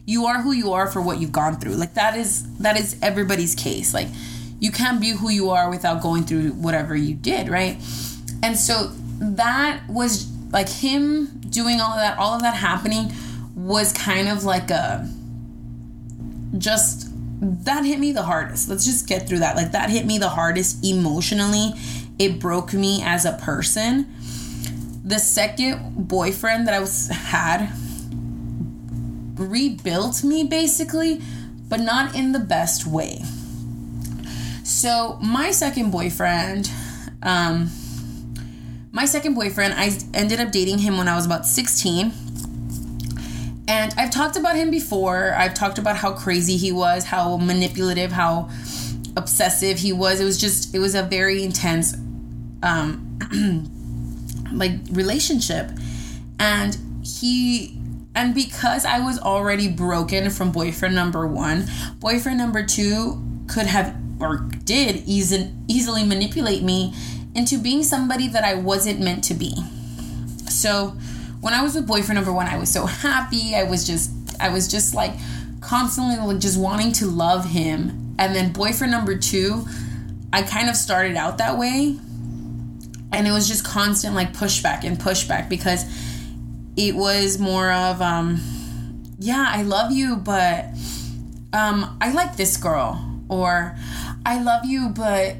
[0.06, 1.74] you are who you are for what you've gone through.
[1.74, 3.92] Like that is, that is everybody's case.
[3.92, 4.08] Like
[4.58, 7.76] you can't be who you are without going through whatever you did, right?
[8.42, 13.12] And so that was like him doing all of that, all of that happening
[13.54, 15.10] was kind of like a
[16.58, 17.08] just
[17.40, 18.68] that hit me the hardest.
[18.68, 19.56] Let's just get through that.
[19.56, 21.72] Like that hit me the hardest emotionally.
[22.18, 24.06] It broke me as a person.
[25.04, 27.70] The second boyfriend that I was had
[29.36, 31.20] rebuilt me basically,
[31.68, 33.22] but not in the best way.
[34.64, 36.70] So, my second boyfriend
[37.22, 37.70] um
[38.92, 42.12] my second boyfriend, I ended up dating him when I was about 16
[43.68, 45.34] and I've talked about him before.
[45.34, 48.48] I've talked about how crazy he was, how manipulative, how
[49.16, 50.20] obsessive he was.
[50.20, 51.94] It was just, it was a very intense,
[52.62, 53.18] um,
[54.52, 55.70] like relationship.
[56.38, 57.75] And he,
[58.16, 61.66] and because I was already broken from boyfriend number one,
[62.00, 66.94] boyfriend number two could have or did easy, easily manipulate me
[67.34, 69.54] into being somebody that I wasn't meant to be.
[70.48, 70.96] So,
[71.42, 73.54] when I was with boyfriend number one, I was so happy.
[73.54, 75.12] I was just, I was just like
[75.60, 78.14] constantly like just wanting to love him.
[78.18, 79.66] And then boyfriend number two,
[80.32, 81.98] I kind of started out that way.
[83.12, 85.84] And it was just constant like pushback and pushback because
[86.76, 88.40] it was more of, um,
[89.18, 90.66] yeah, I love you, but
[91.52, 93.02] um, I like this girl.
[93.28, 93.76] Or
[94.24, 95.34] I love you, but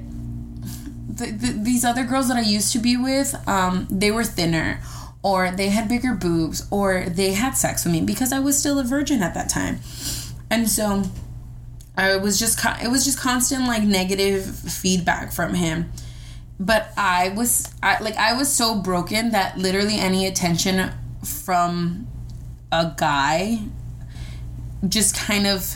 [1.09, 4.81] the, the, these other girls that I used to be with, um, they were thinner
[5.23, 8.79] or they had bigger boobs or they had sex with me because I was still
[8.79, 9.81] a virgin at that time.
[10.51, 11.05] And so
[11.97, 15.91] I was just it was just constant like negative feedback from him.
[16.61, 20.93] But I was I like I was so broken that literally any attention
[21.27, 22.07] from
[22.73, 23.61] a guy
[24.89, 25.75] just kind of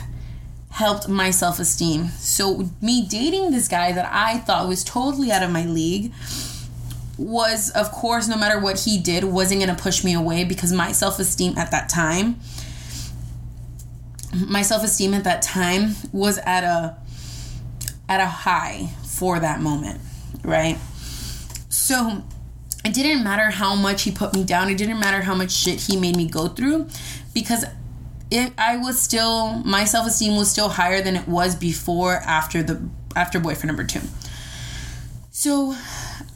[0.70, 2.08] helped my self-esteem.
[2.08, 6.12] So me dating this guy that I thought was totally out of my league
[7.18, 10.72] was of course no matter what he did wasn't going to push me away because
[10.72, 12.40] my self-esteem at that time
[14.32, 16.96] my self-esteem at that time was at a
[18.08, 20.00] at a high for that moment
[20.44, 20.78] right
[21.68, 22.24] so
[22.84, 25.80] it didn't matter how much he put me down it didn't matter how much shit
[25.80, 26.86] he made me go through
[27.34, 27.64] because
[28.30, 32.80] it i was still my self-esteem was still higher than it was before after the
[33.16, 34.00] after boyfriend number two
[35.30, 35.74] so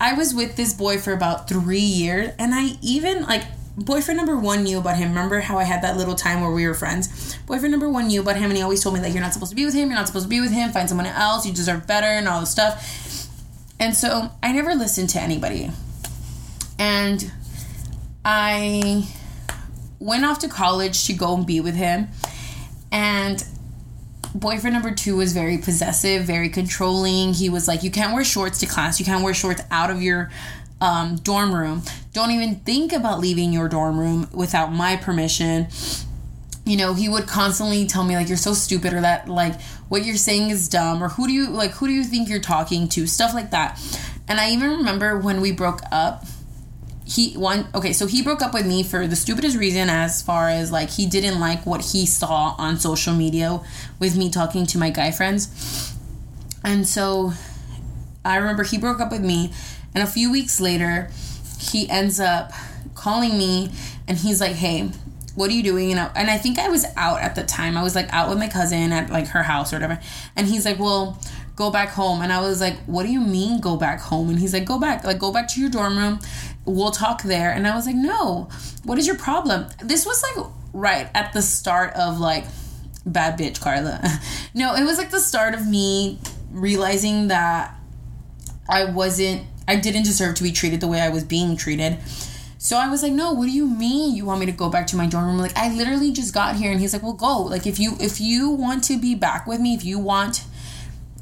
[0.01, 3.43] I was with this boy for about three years, and I even like
[3.77, 5.11] boyfriend number one knew about him.
[5.11, 7.37] Remember how I had that little time where we were friends?
[7.47, 9.51] Boyfriend number one knew about him, and he always told me like, "You're not supposed
[9.51, 9.89] to be with him.
[9.89, 10.73] You're not supposed to be with him.
[10.73, 11.47] Find someone else.
[11.47, 13.29] You deserve better," and all this stuff.
[13.79, 15.71] And so I never listened to anybody,
[16.79, 17.31] and
[18.25, 19.09] I
[19.99, 22.09] went off to college to go and be with him,
[22.93, 23.45] and
[24.35, 27.33] boyfriend number two was very possessive, very controlling.
[27.35, 30.03] He was like, you can't wear shorts to class, you can't wear shorts out of
[30.03, 30.31] your
[30.81, 31.83] um, dorm room.
[32.13, 35.69] Don't even think about leaving your dorm room without my permission.
[36.67, 40.05] You know, he would constantly tell me like you're so stupid or that like what
[40.05, 42.89] you're saying is dumb or who do you like who do you think you're talking
[42.91, 43.07] to?
[43.07, 43.81] Stuff like that.
[44.29, 46.25] And I even remember when we broke up,
[47.07, 50.49] he one okay, so he broke up with me for the stupidest reason as far
[50.49, 53.61] as like he didn't like what he saw on social media
[53.99, 55.95] with me talking to my guy friends.
[56.65, 57.33] And so
[58.25, 59.53] I remember he broke up with me
[59.95, 61.11] and a few weeks later
[61.61, 62.53] he ends up
[62.95, 63.71] calling me
[64.09, 64.91] and he's like, "Hey,
[65.35, 65.91] what are you doing?
[65.91, 67.77] And I, and I think I was out at the time.
[67.77, 70.01] I was like out with my cousin at like her house or whatever.
[70.37, 71.21] And he's like, well,
[71.57, 72.23] go back home.
[72.23, 74.29] And I was like, what do you mean go back home?
[74.31, 76.21] And he's like, go back, like go back to your dorm room.
[76.67, 77.53] We'll talk there.
[77.53, 78.49] And I was like, no,
[78.85, 79.67] what is your problem?
[79.83, 82.45] This was like right at the start of like
[83.07, 84.01] bad bitch Carla.
[84.55, 86.19] no, it was like the start of me
[86.51, 87.75] realizing that
[88.69, 91.99] I wasn't, I didn't deserve to be treated the way I was being treated
[92.65, 94.87] so I was like, no, what do you mean you want me to go back
[94.87, 95.39] to my dorm room?
[95.39, 97.43] Like I literally just got here and he's like, well go.
[97.43, 100.45] Like if you if you want to be back with me, if you want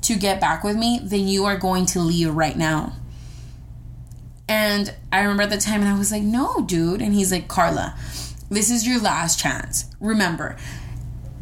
[0.03, 2.93] to get back with me, then you are going to leave right now.
[4.53, 7.01] And I remember at the time and I was like, no, dude.
[7.01, 7.97] And he's like, Carla,
[8.51, 9.87] this is your last chance.
[9.99, 10.59] Remember,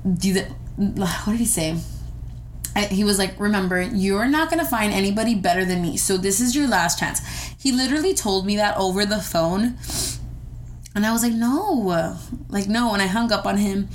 [0.04, 0.42] do the
[0.76, 1.76] what did he say?
[2.88, 5.96] he was like, Remember, you're not going to find anybody better than me.
[5.96, 7.20] So this is your last chance.
[7.58, 9.76] He literally told me that over the phone.
[10.94, 12.16] And I was like, No,
[12.48, 12.92] like, no.
[12.92, 13.88] And I hung up on him.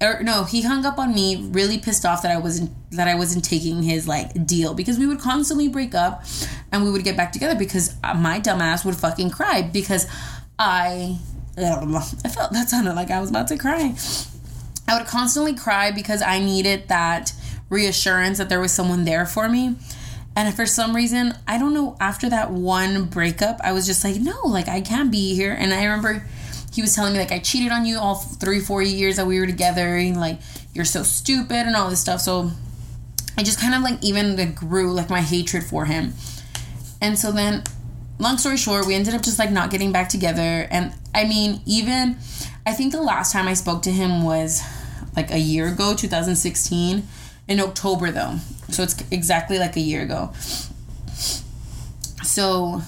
[0.00, 3.14] Or no, he hung up on me, really pissed off that I wasn't that I
[3.14, 6.24] wasn't taking his like deal because we would constantly break up,
[6.70, 10.06] and we would get back together because uh, my dumbass would fucking cry because
[10.58, 11.18] I
[11.58, 13.94] um, I felt that sounded like I was about to cry.
[14.88, 17.32] I would constantly cry because I needed that
[17.70, 19.76] reassurance that there was someone there for me.
[20.34, 24.16] And for some reason, I don't know, after that one breakup, I was just like,
[24.16, 25.52] no, like I can't be here.
[25.52, 26.26] And I remember
[26.72, 29.38] he was telling me, like, I cheated on you all three, four years that we
[29.38, 30.40] were together, and like,
[30.72, 32.20] you're so stupid and all this stuff.
[32.20, 32.50] So
[33.36, 36.12] I just kind of like even like, grew like my hatred for him.
[37.00, 37.64] And so then,
[38.18, 40.68] long story short, we ended up just like not getting back together.
[40.70, 42.16] And I mean, even
[42.66, 44.62] I think the last time I spoke to him was
[45.16, 47.06] like a year ago, 2016
[47.48, 48.36] in October though.
[48.68, 50.32] So it's exactly like a year ago.
[52.22, 52.82] So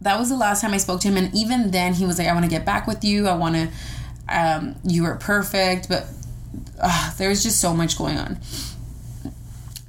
[0.00, 2.26] that was the last time I spoke to him and even then he was like
[2.26, 3.28] I want to get back with you.
[3.28, 3.68] I want to
[4.28, 6.06] um, you were perfect, but
[6.80, 8.38] uh, there was just so much going on.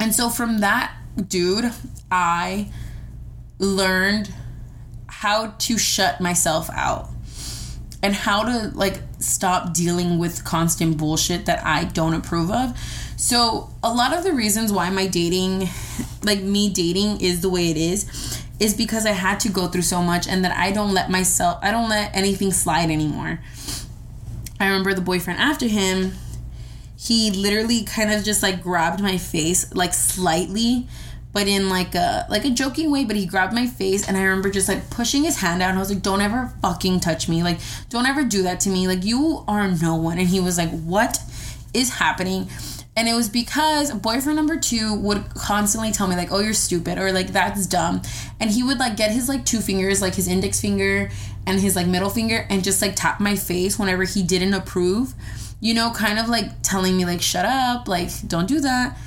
[0.02, 0.94] And so from that
[1.28, 1.72] dude,
[2.12, 2.70] I
[3.60, 4.34] learned
[5.08, 7.10] how to shut myself out
[8.04, 12.76] and how to like stop dealing with constant bullshit that I don't approve of
[13.22, 15.70] so, a lot of the reasons why my dating,
[16.24, 19.84] like me dating, is the way it is, is because I had to go through
[19.84, 23.40] so much and that I don't let myself, I don't let anything slide anymore.
[24.60, 26.14] I remember the boyfriend after him,
[27.02, 30.88] he literally kind of just like grabbed my face, like slightly,
[31.34, 34.22] but in like a like a joking way but he grabbed my face and i
[34.22, 37.30] remember just like pushing his hand out and i was like don't ever fucking touch
[37.30, 37.42] me.
[37.42, 37.60] Like
[37.90, 38.88] don't ever do that to me.
[38.88, 40.20] Like you are no one.
[40.20, 41.18] And he was like what
[41.74, 42.50] is happening?
[42.96, 46.98] And it was because boyfriend number two would constantly tell me, like, oh, you're stupid,
[46.98, 48.02] or like, that's dumb.
[48.40, 51.10] And he would like get his like two fingers, like his index finger
[51.48, 55.14] and his like middle finger, and just like tap my face whenever he didn't approve,
[55.62, 58.98] you know, kind of like telling me, like, shut up, like, don't do that.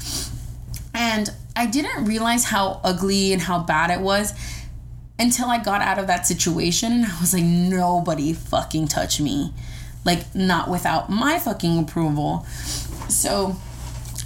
[0.95, 4.33] And I didn't realize how ugly and how bad it was
[5.19, 9.53] until I got out of that situation and I was like, nobody fucking touch me.
[10.05, 12.47] Like, not without my fucking approval.
[13.09, 13.57] So,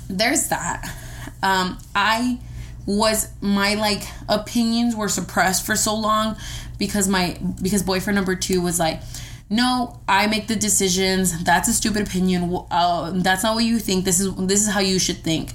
[0.08, 0.94] there's that.
[1.42, 2.38] Um, I
[2.86, 6.36] was my like opinions were suppressed for so long
[6.78, 9.02] because my because boyfriend number two was like
[9.50, 11.44] no i make the decisions.
[11.44, 12.64] That's a stupid opinion.
[12.70, 14.04] Uh, that's not what you think.
[14.04, 15.52] This is this is how you should think.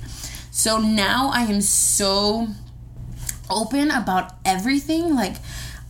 [0.51, 2.47] So now i am so
[3.49, 5.15] open about everything.
[5.15, 5.35] Like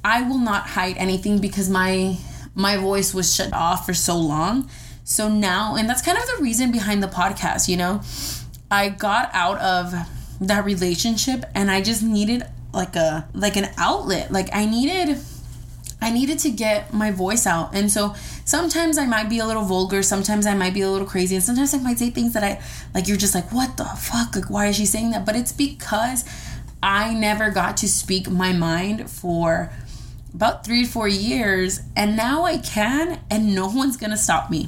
[0.04, 2.18] i will not hide anything because my
[2.56, 4.70] my voice was shut off for so long.
[5.04, 8.02] So now and that's kind of the reason behind the podcast you know?
[8.72, 9.94] I got out of
[10.42, 14.32] that relationship and I just needed like a like an outlet.
[14.32, 15.18] Like I needed
[16.04, 17.74] I needed to get my voice out.
[17.74, 18.14] And so
[18.44, 21.44] sometimes I might be a little vulgar, sometimes I might be a little crazy, and
[21.44, 22.62] sometimes I might say things that I
[22.94, 24.36] like you're just like, what the fuck?
[24.36, 25.26] Like why is she saying that?
[25.26, 26.26] But it's because
[26.82, 29.72] I never got to speak my mind for
[30.34, 34.68] about three, four years, and now I can, and no one's gonna stop me.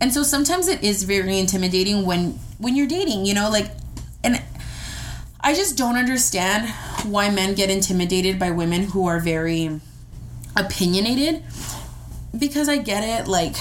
[0.00, 3.70] And so sometimes it is very intimidating when when you're dating, you know, like
[4.24, 4.42] and
[5.40, 6.68] I just don't understand
[7.04, 9.80] why men get intimidated by women who are very
[10.56, 11.42] opinionated
[12.36, 13.56] because I get it like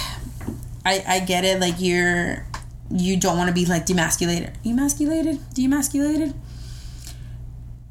[0.86, 2.46] I I get it like you're
[2.92, 4.54] you don't want to be like demasculated.
[4.64, 5.40] Emasculated?
[5.54, 6.34] Demasculated?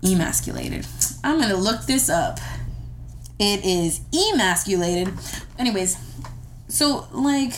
[0.02, 0.86] Emasculated.
[1.24, 2.38] I'm gonna look this up.
[3.38, 5.12] It is emasculated.
[5.58, 5.96] Anyways,
[6.68, 7.54] so like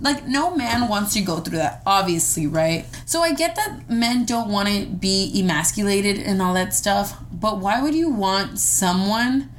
[0.00, 4.24] like no man wants to go through that obviously right so i get that men
[4.24, 9.50] don't want to be emasculated and all that stuff but why would you want someone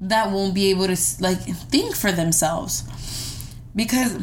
[0.00, 2.82] that won't be able to like think for themselves
[3.74, 4.18] because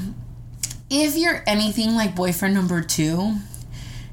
[0.90, 3.36] if you're anything like boyfriend number two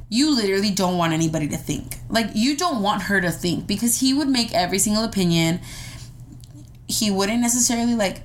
[0.08, 4.00] you literally don't want anybody to think like you don't want her to think because
[4.00, 5.60] he would make every single opinion
[6.88, 8.22] he wouldn't necessarily like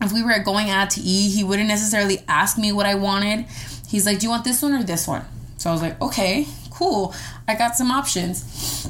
[0.00, 3.46] if we were going out to eat, he wouldn't necessarily ask me what I wanted.
[3.88, 5.24] He's like, Do you want this one or this one?
[5.56, 7.14] So I was like, Okay, cool.
[7.46, 8.88] I got some options.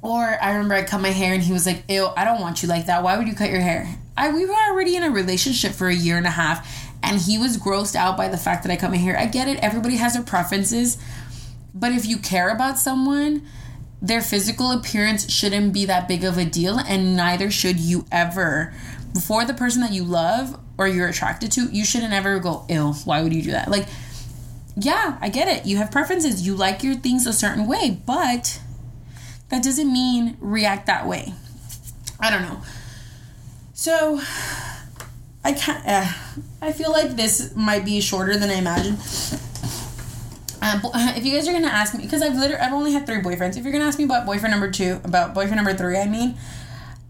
[0.00, 2.62] Or I remember I cut my hair and he was like, Ew, I don't want
[2.62, 3.02] you like that.
[3.02, 3.98] Why would you cut your hair?
[4.16, 7.38] I we were already in a relationship for a year and a half and he
[7.38, 9.18] was grossed out by the fact that I cut my hair.
[9.18, 10.98] I get it, everybody has their preferences.
[11.74, 13.46] But if you care about someone,
[14.00, 18.74] their physical appearance shouldn't be that big of a deal, and neither should you ever
[19.12, 22.92] before the person that you love or you're attracted to, you shouldn't ever go, ill.
[23.04, 23.68] Why would you do that?
[23.68, 23.88] Like,
[24.76, 25.66] yeah, I get it.
[25.66, 26.46] You have preferences.
[26.46, 28.60] You like your things a certain way, but
[29.50, 31.32] that doesn't mean react that way.
[32.20, 32.60] I don't know.
[33.72, 34.20] So,
[35.44, 35.86] I can't.
[35.86, 36.12] Uh,
[36.60, 38.98] I feel like this might be shorter than I imagined.
[40.60, 40.80] Um,
[41.16, 43.56] if you guys are gonna ask me, because I've literally I've only had three boyfriends.
[43.56, 46.36] If you're gonna ask me about boyfriend number two, about boyfriend number three, I mean,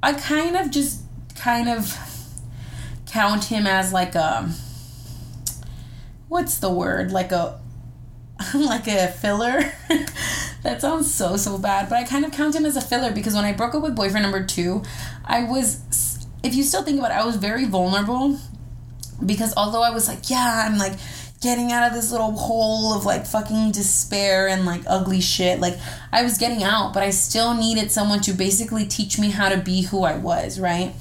[0.03, 1.03] I kind of just
[1.37, 1.97] kind of
[3.07, 4.51] count him as like a
[6.29, 7.59] what's the word like a
[8.55, 9.61] like a filler
[10.63, 13.35] that sounds so so bad but i kind of count him as a filler because
[13.35, 14.83] when i broke up with boyfriend number two
[15.25, 18.39] i was if you still think about it i was very vulnerable
[19.25, 20.93] because although i was like yeah i'm like
[21.41, 25.77] getting out of this little hole of like fucking despair and like ugly shit like
[26.13, 29.57] i was getting out but i still needed someone to basically teach me how to
[29.57, 30.95] be who i was right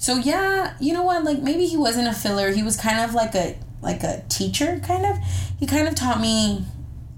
[0.00, 1.24] so yeah, you know what?
[1.24, 2.52] Like maybe he wasn't a filler.
[2.52, 5.18] He was kind of like a like a teacher kind of.
[5.60, 6.64] He kind of taught me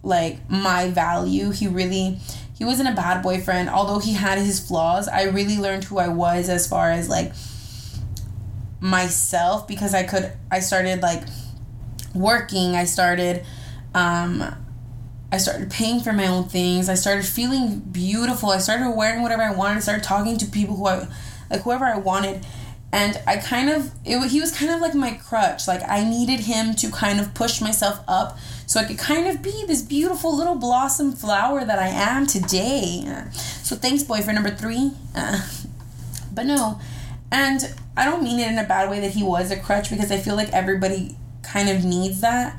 [0.02, 1.50] like my value.
[1.50, 2.18] He really
[2.59, 3.70] he wasn't a bad boyfriend.
[3.70, 7.33] Although he had his flaws, I really learned who I was as far as like
[8.81, 11.22] myself because I could I started like
[12.14, 12.74] working.
[12.74, 13.44] I started
[13.94, 14.57] um
[15.31, 16.88] I started paying for my own things.
[16.88, 18.50] I started feeling beautiful.
[18.50, 19.76] I started wearing whatever I wanted.
[19.76, 21.07] I started talking to people who I
[21.48, 22.44] like whoever I wanted
[22.92, 25.66] and I kind of it, he was kind of like my crutch.
[25.66, 29.42] Like I needed him to kind of push myself up so I could kind of
[29.42, 33.05] be this beautiful little blossom flower that I am today.
[33.62, 34.92] So thanks, boyfriend number three.
[35.14, 35.40] Uh,
[36.33, 36.81] but no,
[37.31, 40.12] and I don't mean it in a bad way that he was a crutch because
[40.12, 42.59] I feel like everybody kind of needs that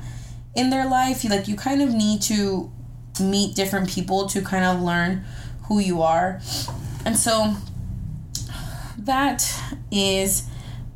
[0.54, 1.24] in their life.
[1.24, 2.72] Like you kind of need to
[3.20, 5.24] meet different people to kind of learn
[5.64, 6.40] who you are,
[7.04, 7.56] and so
[8.98, 9.60] that
[9.94, 10.44] is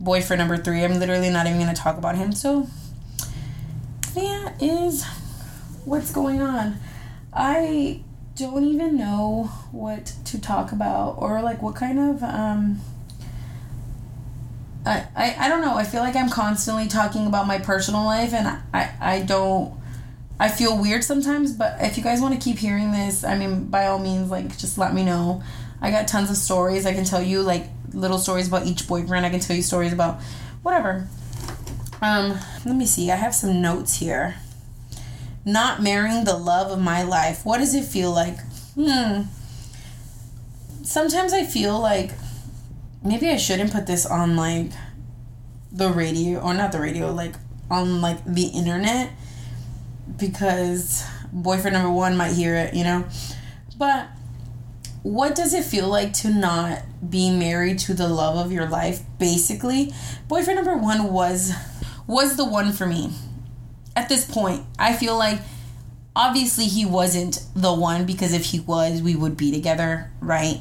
[0.01, 0.85] boyfriend number three.
[0.85, 2.33] I'm literally not even going to talk about him.
[2.33, 2.69] So
[4.15, 5.05] that is
[5.85, 6.79] what's going on.
[7.33, 8.03] I
[8.37, 12.81] don't even know what to talk about or like what kind of um
[14.87, 15.75] I, I, I don't know.
[15.75, 19.79] I feel like I'm constantly talking about my personal life and I, I, I don't
[20.41, 23.65] I feel weird sometimes, but if you guys want to keep hearing this, I mean
[23.65, 25.43] by all means like just let me know.
[25.81, 29.27] I got tons of stories I can tell you like little stories about each boyfriend.
[29.27, 30.21] I can tell you stories about
[30.63, 31.09] whatever.
[32.01, 33.11] Um, let me see.
[33.11, 34.37] I have some notes here.
[35.45, 37.45] Not marrying the love of my life.
[37.45, 38.39] What does it feel like?
[38.75, 39.23] Hmm.
[40.83, 42.13] Sometimes I feel like
[43.03, 44.71] maybe I shouldn't put this on like
[45.73, 47.35] the radio or not the radio, like
[47.71, 49.11] on like the internet
[50.17, 53.05] because boyfriend number one might hear it, you know?
[53.77, 54.09] But
[55.03, 59.01] what does it feel like to not be married to the love of your life
[59.19, 59.93] basically?
[60.27, 61.53] Boyfriend number one was
[62.07, 63.13] was the one for me.
[63.97, 65.41] At this point i feel like
[66.15, 70.61] obviously he wasn't the one because if he was we would be together right?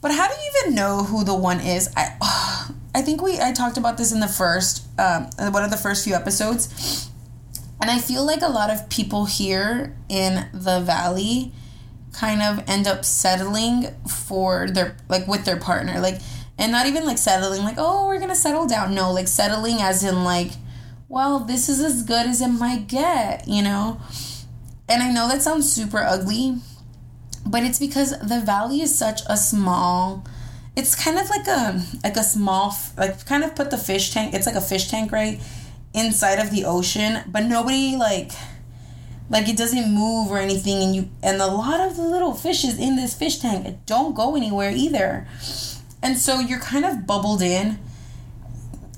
[0.00, 1.90] But how do you even know who the one is?
[1.96, 2.16] I
[2.94, 6.04] i think we i talked about this in the first um one of the first
[6.04, 7.10] few episodes.
[7.80, 11.52] And i feel like a lot of people here in the valley
[12.16, 16.18] kind of end up settling for their like with their partner like
[16.58, 18.94] and not even like settling like oh we're gonna settle down.
[18.94, 20.52] No like settling as in like
[21.08, 24.00] well this is as good as it might get you know?
[24.88, 26.56] And i know that sounds super ugly
[27.44, 30.24] but it's because the valley is such a small
[30.76, 34.34] it's kind of like a like a small like kind of put the fish tank
[34.34, 35.40] it's like a fish tank right
[35.94, 38.30] inside of the ocean but nobody like
[39.28, 42.78] like it doesn't move or anything and you and a lot of the little fishes
[42.78, 45.26] in this fish tank don't go anywhere either.
[46.02, 47.78] And so you're kind of bubbled in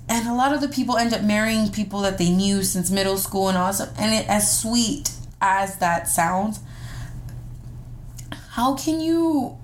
[0.08, 3.18] and a lot of the people end up marrying people that they knew since middle
[3.18, 6.60] school and also and it as sweet as that sounds
[8.50, 9.56] how can you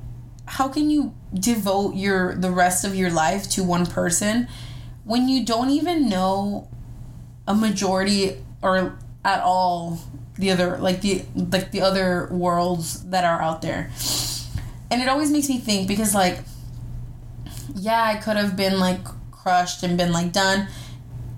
[0.47, 4.47] how can you devote your the rest of your life to one person
[5.05, 6.69] when you don't even know
[7.47, 9.99] a majority or at all
[10.37, 13.91] the other like the like the other worlds that are out there.
[14.91, 16.41] And it always makes me think because like
[17.75, 20.69] yeah i could have been like crushed and been like done.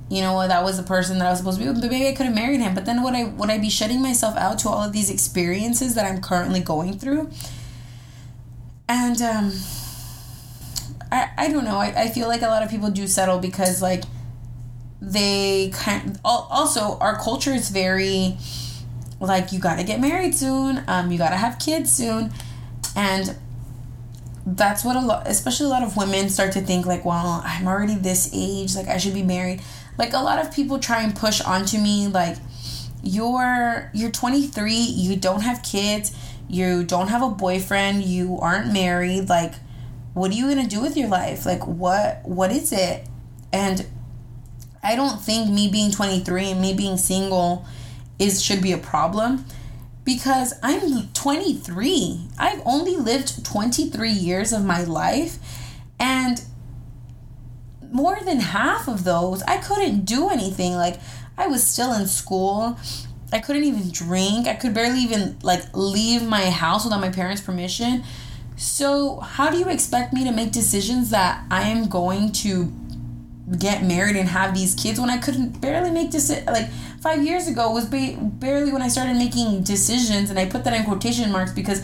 [0.08, 2.08] You know that was the person that i was supposed to be with but maybe
[2.08, 2.74] i could have married him.
[2.74, 5.94] But then would i would i be shutting myself out to all of these experiences
[5.94, 7.30] that i'm currently going through?
[8.88, 9.52] And um
[11.12, 11.76] i i don't know.
[11.76, 14.04] I, I feel like a lot of people do settle because like
[15.02, 18.38] they kind also our culture is very
[19.20, 22.32] like you got to get married soon um you got to have kids soon.
[22.94, 23.36] And
[24.46, 27.66] that's what a lot especially a lot of women start to think like well i'm
[27.66, 29.60] already this age like i should be married.
[29.98, 32.36] Like a lot of people try and push onto me like
[33.02, 36.16] you're you're 23 you don't have kids
[36.48, 39.54] you don't have a boyfriend you aren't married like
[40.16, 41.44] what are you gonna do with your life?
[41.44, 43.06] Like what what is it?
[43.52, 43.86] And
[44.82, 47.66] I don't think me being 23 and me being single
[48.18, 49.44] is should be a problem
[50.04, 52.28] because I'm 23.
[52.38, 55.38] I've only lived 23 years of my life
[55.98, 56.42] and
[57.90, 60.98] more than half of those I couldn't do anything like
[61.38, 62.78] I was still in school.
[63.32, 64.46] I couldn't even drink.
[64.46, 68.04] I could barely even like leave my house without my parents' permission.
[68.56, 72.72] So, how do you expect me to make decisions that I am going to
[73.58, 76.68] get married and have these kids when I couldn't barely make this like
[77.00, 80.72] five years ago was ba- barely when I started making decisions and I put that
[80.72, 81.82] in quotation marks because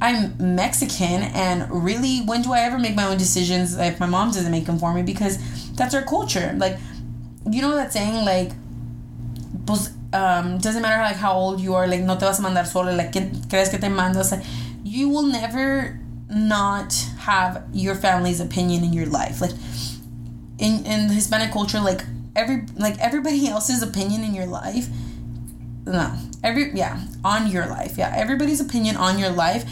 [0.00, 4.28] I'm Mexican and really when do I ever make my own decisions if my mom
[4.28, 5.02] doesn't make them for me?
[5.02, 5.38] Because
[5.72, 6.54] that's our culture.
[6.56, 6.78] Like
[7.50, 8.52] you know that saying like
[9.66, 12.66] pues um doesn't matter like how old you are like no te vas a mandar
[12.66, 14.32] solo like crees que te mandas
[14.82, 19.40] you will never not have your family's opinion in your life.
[19.40, 19.52] Like
[20.58, 22.04] in in Hispanic culture, like
[22.36, 24.88] every like everybody else's opinion in your life.
[25.86, 29.68] No, every yeah on your life, yeah, everybody's opinion on your life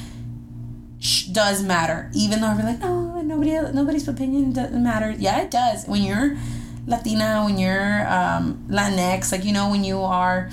[0.99, 2.11] sh- does matter.
[2.15, 5.11] Even though we're like, no, nobody nobody's opinion doesn't matter.
[5.11, 5.87] Yeah, it does.
[5.87, 6.37] When you're
[6.87, 10.51] Latina, when you're um, Latinx, like you know, when you are.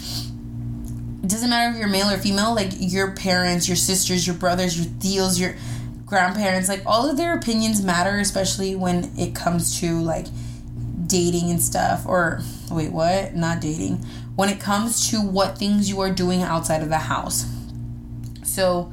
[1.24, 2.54] It doesn't matter if you're male or female.
[2.54, 5.56] Like your parents, your sisters, your brothers, your tios, your
[6.06, 10.28] grandparents, like all of their opinions matter, especially when it comes to like
[11.08, 12.06] dating and stuff.
[12.06, 12.42] Or
[12.72, 13.36] wait, what?
[13.36, 13.98] Not dating.
[14.36, 17.46] When it comes to what things you are doing outside of the house.
[18.44, 18.92] So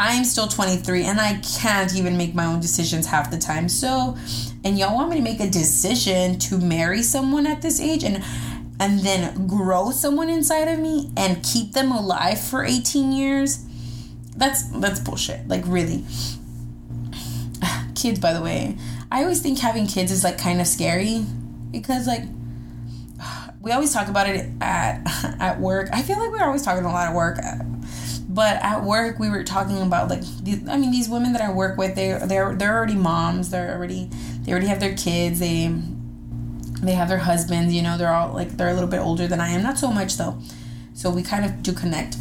[0.00, 3.68] I'm still 23 and I can't even make my own decisions half the time.
[3.68, 4.16] So,
[4.64, 8.24] and y'all want me to make a decision to marry someone at this age and
[8.80, 13.62] and then grow someone inside of me and keep them alive for 18 years?
[14.34, 15.46] That's that's bullshit.
[15.46, 16.02] Like really.
[17.94, 18.78] kids by the way.
[19.10, 21.24] I always think having kids is like kind of scary
[21.70, 22.22] because like
[23.60, 25.02] we always talk about it at
[25.40, 25.88] at work.
[25.92, 27.38] I feel like we're always talking a lot at work.
[28.28, 30.22] But at work we were talking about like
[30.68, 33.50] I mean these women that I work with they they're they're already moms.
[33.50, 34.08] They're already
[34.42, 35.40] they already have their kids.
[35.40, 35.74] They
[36.80, 39.40] they have their husbands, you know, they're all like they're a little bit older than
[39.40, 39.62] I am.
[39.62, 40.40] Not so much though.
[40.94, 42.16] So we kind of do connect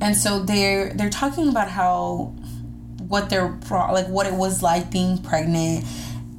[0.00, 2.34] and so they're they're talking about how
[3.08, 5.84] what their like what it was like being pregnant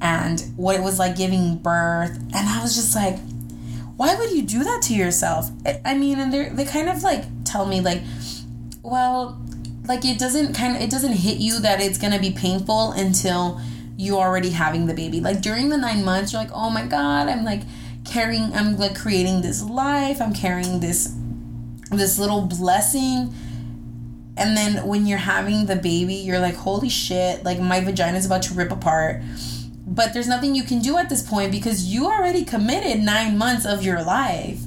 [0.00, 2.16] and what it was like giving birth.
[2.34, 3.18] And i was just like
[3.96, 5.50] why would you do that to yourself?
[5.84, 8.02] I mean and they they kind of like tell me like
[8.82, 9.40] well
[9.86, 13.60] like it doesn't kind of it doesn't hit you that it's gonna be painful until
[13.96, 15.20] you already having the baby.
[15.20, 17.62] Like during the nine months you're like oh my god i'm like
[18.04, 20.20] carrying i'm like creating this life.
[20.22, 21.14] I'm carrying this
[21.90, 23.34] this little blessing.
[24.36, 28.26] And then when you're having the baby, you're like, holy shit, like my vagina is
[28.26, 29.22] about to rip apart.
[29.90, 33.64] But there's nothing you can do at this point because you already committed nine months
[33.64, 34.60] of your life,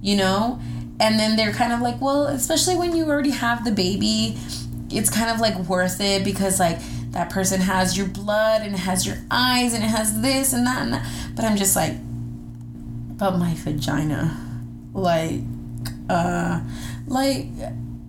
[0.00, 0.60] you know?
[0.98, 4.38] And then they're kind of like, well, especially when you already have the baby,
[4.90, 6.78] it's kind of like worth it because, like,
[7.10, 10.66] that person has your blood and it has your eyes and it has this and
[10.66, 11.06] that and that.
[11.36, 11.94] But I'm just like,
[13.18, 14.34] but my vagina,
[14.94, 15.40] like,
[16.08, 16.60] uh,
[17.06, 17.46] like,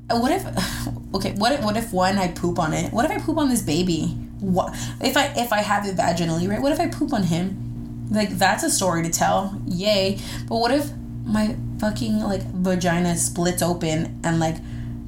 [0.09, 0.45] what if
[1.15, 3.49] okay what if what if one i poop on it what if i poop on
[3.49, 7.13] this baby what if i if i have it vaginally right what if i poop
[7.13, 10.91] on him like that's a story to tell yay but what if
[11.25, 14.57] my fucking like vagina splits open and like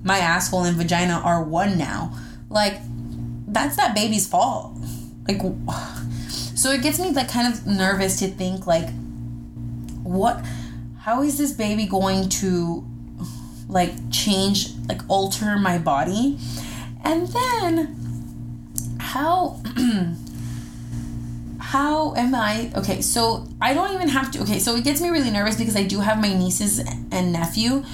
[0.03, 2.15] my asshole and vagina are one now.
[2.49, 2.79] Like
[3.47, 4.77] that's that baby's fault.
[5.27, 5.41] Like
[6.29, 8.89] so it gets me like kind of nervous to think like
[10.03, 10.45] what
[10.99, 12.85] how is this baby going to
[13.67, 16.37] like change like alter my body?
[17.03, 18.04] And then
[19.15, 19.61] how
[21.59, 23.01] how am I okay?
[23.01, 24.41] So I don't even have to.
[24.41, 26.79] Okay, so it gets me really nervous because I do have my nieces
[27.11, 27.85] and nephew,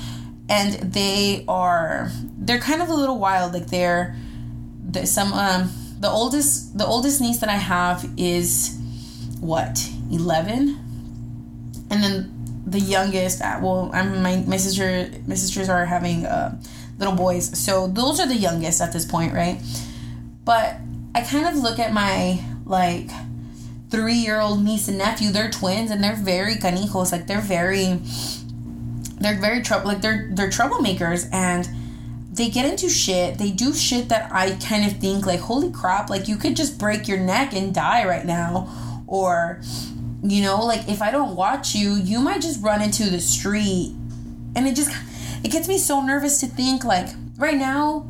[0.50, 3.54] and they are they're kind of a little wild.
[3.54, 4.16] Like they're,
[4.84, 8.76] they're some um the oldest the oldest niece that I have is
[9.40, 10.80] what eleven,
[11.92, 12.34] and then
[12.66, 13.44] the youngest.
[13.44, 16.60] Uh, well, I'm my my sister my sisters are having uh,
[16.98, 19.62] little boys, so those are the youngest at this point, right?
[20.44, 20.78] But
[21.14, 23.10] I kind of look at my like
[23.90, 25.32] three year old niece and nephew.
[25.32, 27.12] They're twins and they're very canijos.
[27.12, 28.00] Like they're very,
[29.20, 29.88] they're very trouble.
[29.88, 31.68] Like they're they're troublemakers and
[32.32, 33.38] they get into shit.
[33.38, 36.10] They do shit that I kind of think like, holy crap!
[36.10, 39.62] Like you could just break your neck and die right now, or
[40.24, 43.94] you know, like if I don't watch you, you might just run into the street,
[44.56, 44.92] and it just
[45.44, 48.08] it gets me so nervous to think like right now.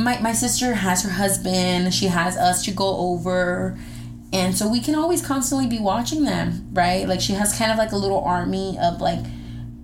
[0.00, 1.92] My, my sister has her husband.
[1.92, 3.78] She has us to go over
[4.32, 7.06] and so we can always constantly be watching them right?
[7.06, 9.20] Like she has kind of like a little army of like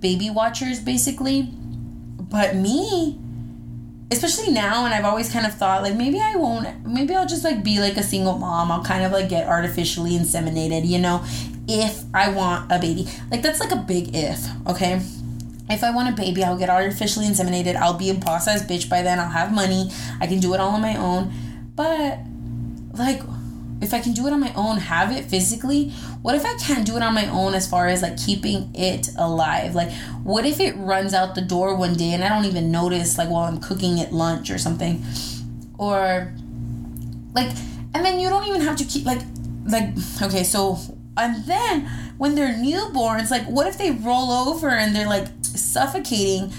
[0.00, 1.42] baby watchers basically.
[1.42, 3.18] But me
[4.10, 7.42] especially now and i've always kind of thought like maybe i won't maybe i'll just
[7.42, 8.70] like be like a single mom.
[8.70, 11.24] I'll kind of like get artificially inseminated you know
[11.68, 13.08] if i want a baby.
[13.30, 14.38] Like that's like a big if
[14.68, 15.00] okay
[15.68, 17.76] if I want a baby, I'll get artificially inseminated.
[17.76, 19.18] I'll be a boss ass bitch by then.
[19.18, 19.90] I'll have money.
[20.20, 21.32] I can do it all on my own.
[21.74, 22.20] But,
[22.92, 23.20] like,
[23.80, 25.90] if I can do it on my own, have it physically,
[26.22, 29.10] what if I can't do it on my own as far as like keeping it
[29.18, 29.74] alive?
[29.74, 29.92] Like,
[30.22, 33.28] what if it runs out the door one day and I don't even notice, like
[33.28, 35.04] while I'm cooking it lunch or something?
[35.78, 36.32] Or,
[37.34, 37.50] like,
[37.94, 39.20] and then you don't even have to keep, like,
[39.66, 39.90] like,
[40.22, 40.78] okay, so,
[41.16, 41.86] and then
[42.16, 46.52] when they're newborns, like, what if they roll over and they're like suffocating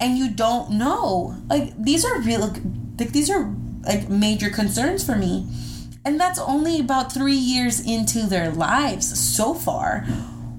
[0.00, 1.36] and you don't know?
[1.48, 5.46] Like, these are real, like, these are like major concerns for me
[6.08, 10.00] and that's only about three years into their lives so far.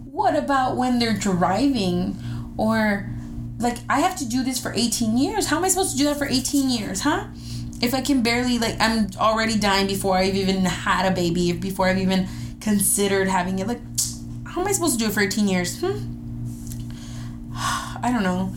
[0.05, 2.15] What about when they're driving
[2.55, 3.09] or
[3.57, 5.47] like I have to do this for 18 years?
[5.47, 7.25] How am I supposed to do that for 18 years, huh?
[7.81, 11.87] If I can barely like I'm already dying before I've even had a baby, before
[11.87, 12.27] I've even
[12.61, 13.65] considered having it.
[13.67, 13.81] Like,
[14.45, 15.81] how am I supposed to do it for 18 years?
[15.81, 16.18] Hmm?
[18.03, 18.53] I don't know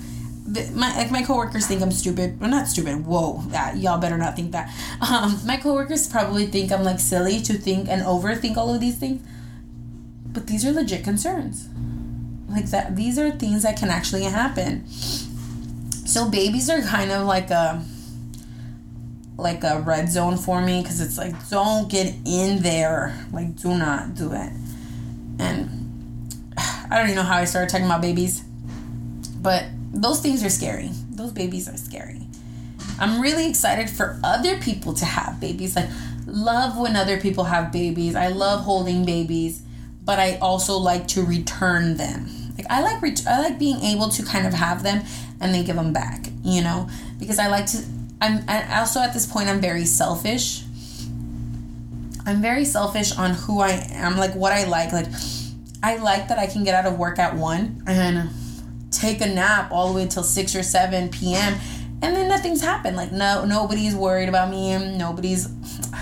[0.74, 2.40] my like my coworkers think I'm stupid.
[2.40, 3.06] Well, not stupid.
[3.06, 4.72] Whoa, yeah, y'all better not think that.
[5.02, 8.96] Um, my coworkers probably think I'm like silly to think and overthink all of these
[8.96, 9.20] things,
[10.32, 11.68] but these are legit concerns.
[12.48, 14.86] Like that, these are things that can actually happen.
[14.86, 17.84] So babies are kind of like a
[19.36, 23.26] like a red zone for me because it's like don't get in there.
[23.32, 24.52] Like do not do it.
[25.38, 28.44] And I don't even know how I started talking about babies,
[29.42, 30.90] but those things are scary.
[31.10, 32.20] Those babies are scary.
[32.98, 35.74] I'm really excited for other people to have babies.
[35.74, 35.88] Like,
[36.26, 38.14] love when other people have babies.
[38.14, 39.62] I love holding babies,
[40.04, 42.28] but I also like to return them.
[42.56, 45.02] Like, I like I like being able to kind of have them
[45.40, 46.28] and then give them back.
[46.42, 46.88] You know,
[47.18, 47.78] because I like to.
[48.20, 50.62] I'm and also at this point I'm very selfish.
[52.24, 54.92] I'm very selfish on who I am, like what I like.
[54.92, 55.08] Like,
[55.82, 58.30] I like that I can get out of work at one and
[58.92, 61.58] take a nap all the way till 6 or 7 p.m.
[62.02, 62.96] and then nothing's happened.
[62.96, 64.76] Like no nobody's worried about me.
[64.96, 65.48] Nobody's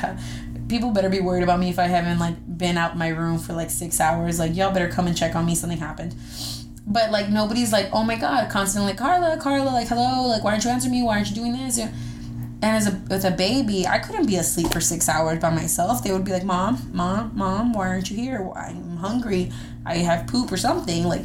[0.68, 3.54] people better be worried about me if I haven't like been out my room for
[3.54, 4.38] like 6 hours.
[4.38, 6.14] Like y'all better come and check on me something happened.
[6.86, 10.52] But like nobody's like, "Oh my god, constantly like Carla, Carla, like hello, like why
[10.52, 11.02] aren't you answering me?
[11.02, 14.72] Why aren't you doing this?" And as a with a baby, I couldn't be asleep
[14.72, 16.02] for six hours by myself.
[16.02, 18.50] They would be like, "Mom, mom, mom, why aren't you here?
[18.56, 19.52] I'm hungry.
[19.86, 21.22] I have poop or something." Like,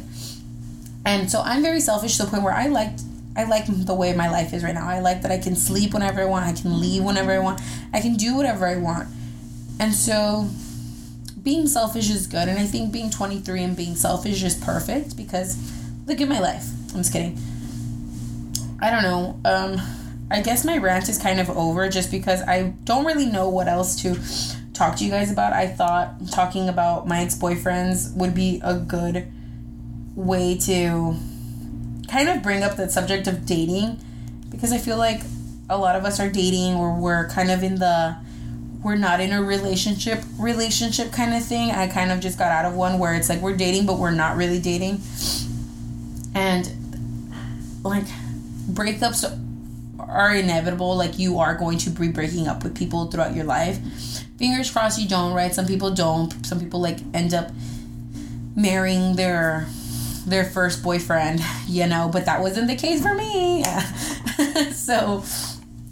[1.06, 2.90] and so I'm very selfish to the point where I like
[3.36, 4.88] I like the way my life is right now.
[4.88, 6.46] I like that I can sleep whenever I want.
[6.46, 7.60] I can leave whenever I want.
[7.92, 9.08] I can do whatever I want.
[9.78, 10.48] And so
[11.42, 12.48] being selfish is good.
[12.48, 15.56] And I think being 23 and being selfish is perfect because
[16.06, 16.64] look at my life.
[16.90, 17.38] I'm just kidding.
[18.80, 19.40] I don't know.
[19.44, 19.80] Um,
[20.30, 23.68] I guess my rant is kind of over just because I don't really know what
[23.68, 24.18] else to
[24.72, 25.52] talk to you guys about.
[25.52, 29.30] I thought talking about my ex boyfriends would be a good
[30.16, 31.14] way to
[32.08, 34.00] kind of bring up the subject of dating
[34.50, 35.20] because I feel like
[35.68, 38.16] a lot of us are dating or we're kind of in the
[38.82, 41.70] we're not in a relationship relationship kind of thing.
[41.72, 44.12] I kind of just got out of one where it's like we're dating but we're
[44.12, 45.00] not really dating.
[46.34, 46.70] And
[47.82, 48.04] like
[48.70, 49.24] breakups
[49.98, 50.96] are inevitable.
[50.96, 53.78] Like you are going to be breaking up with people throughout your life.
[54.38, 55.52] Fingers crossed you don't, right?
[55.52, 56.46] Some people don't.
[56.46, 57.50] Some people like end up
[58.54, 59.66] marrying their
[60.26, 63.64] their first boyfriend, you know, but that wasn't the case for me.
[64.72, 65.22] so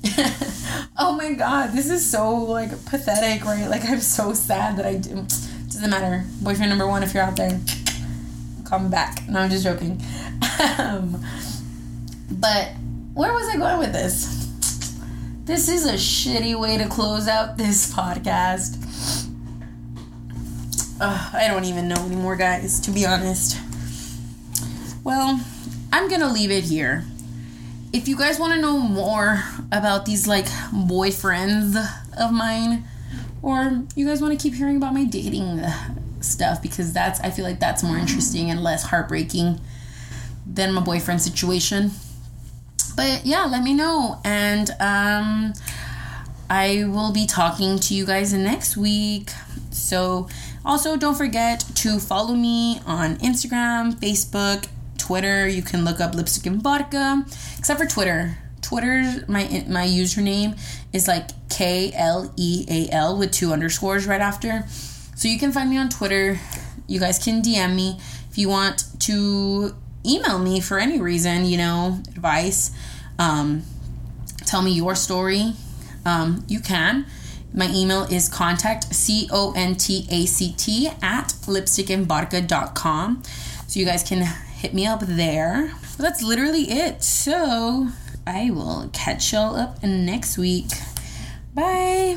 [0.99, 3.69] oh my god, this is so like pathetic, right?
[3.69, 5.25] Like I'm so sad that I do.
[5.67, 6.25] Doesn't matter.
[6.43, 7.61] Boyfriend number one, if you're out there,
[8.65, 9.27] come back.
[9.29, 10.03] No, I'm just joking.
[10.79, 11.25] um,
[12.31, 12.73] but
[13.15, 14.51] where was I going with this?
[15.45, 18.81] This is a shitty way to close out this podcast.
[21.01, 23.59] I don't even know anymore, guys, to be honest.
[25.05, 25.39] Well,
[25.93, 27.05] I'm gonna leave it here.
[27.93, 31.77] If you guys want to know more about these like boyfriends
[32.19, 32.85] of mine,
[33.43, 35.63] or you guys want to keep hearing about my dating
[36.21, 39.61] stuff because that's I feel like that's more interesting and less heartbreaking
[40.47, 41.91] than my boyfriend situation.
[42.97, 45.53] But yeah, let me know and um
[46.49, 49.31] I will be talking to you guys next week.
[49.71, 50.29] So
[50.65, 54.67] also don't forget to follow me on Instagram, Facebook,
[55.05, 55.47] Twitter.
[55.49, 57.25] You can look up lipstick and vodka,
[57.59, 58.39] except for Twitter.
[58.63, 60.59] Twitter, my my username
[60.93, 64.65] is like K L E A L with two underscores right after.
[65.15, 66.41] So you can find me on Twitter.
[66.87, 67.99] You guys can DM me
[68.31, 69.75] if you want to
[70.07, 71.45] email me for any reason.
[71.45, 72.71] You know, advice.
[73.19, 73.63] Um,
[74.47, 75.53] tell me your story.
[76.07, 77.07] Um, you can.
[77.53, 83.23] My email is contact c o n t a c t at lipstickandvodka.com.
[83.69, 84.27] So you guys can
[84.65, 85.75] hit me up there.
[85.99, 87.03] But that's literally it.
[87.03, 87.89] So
[88.27, 90.71] I will catch y'all up next week.
[91.53, 92.17] Bye.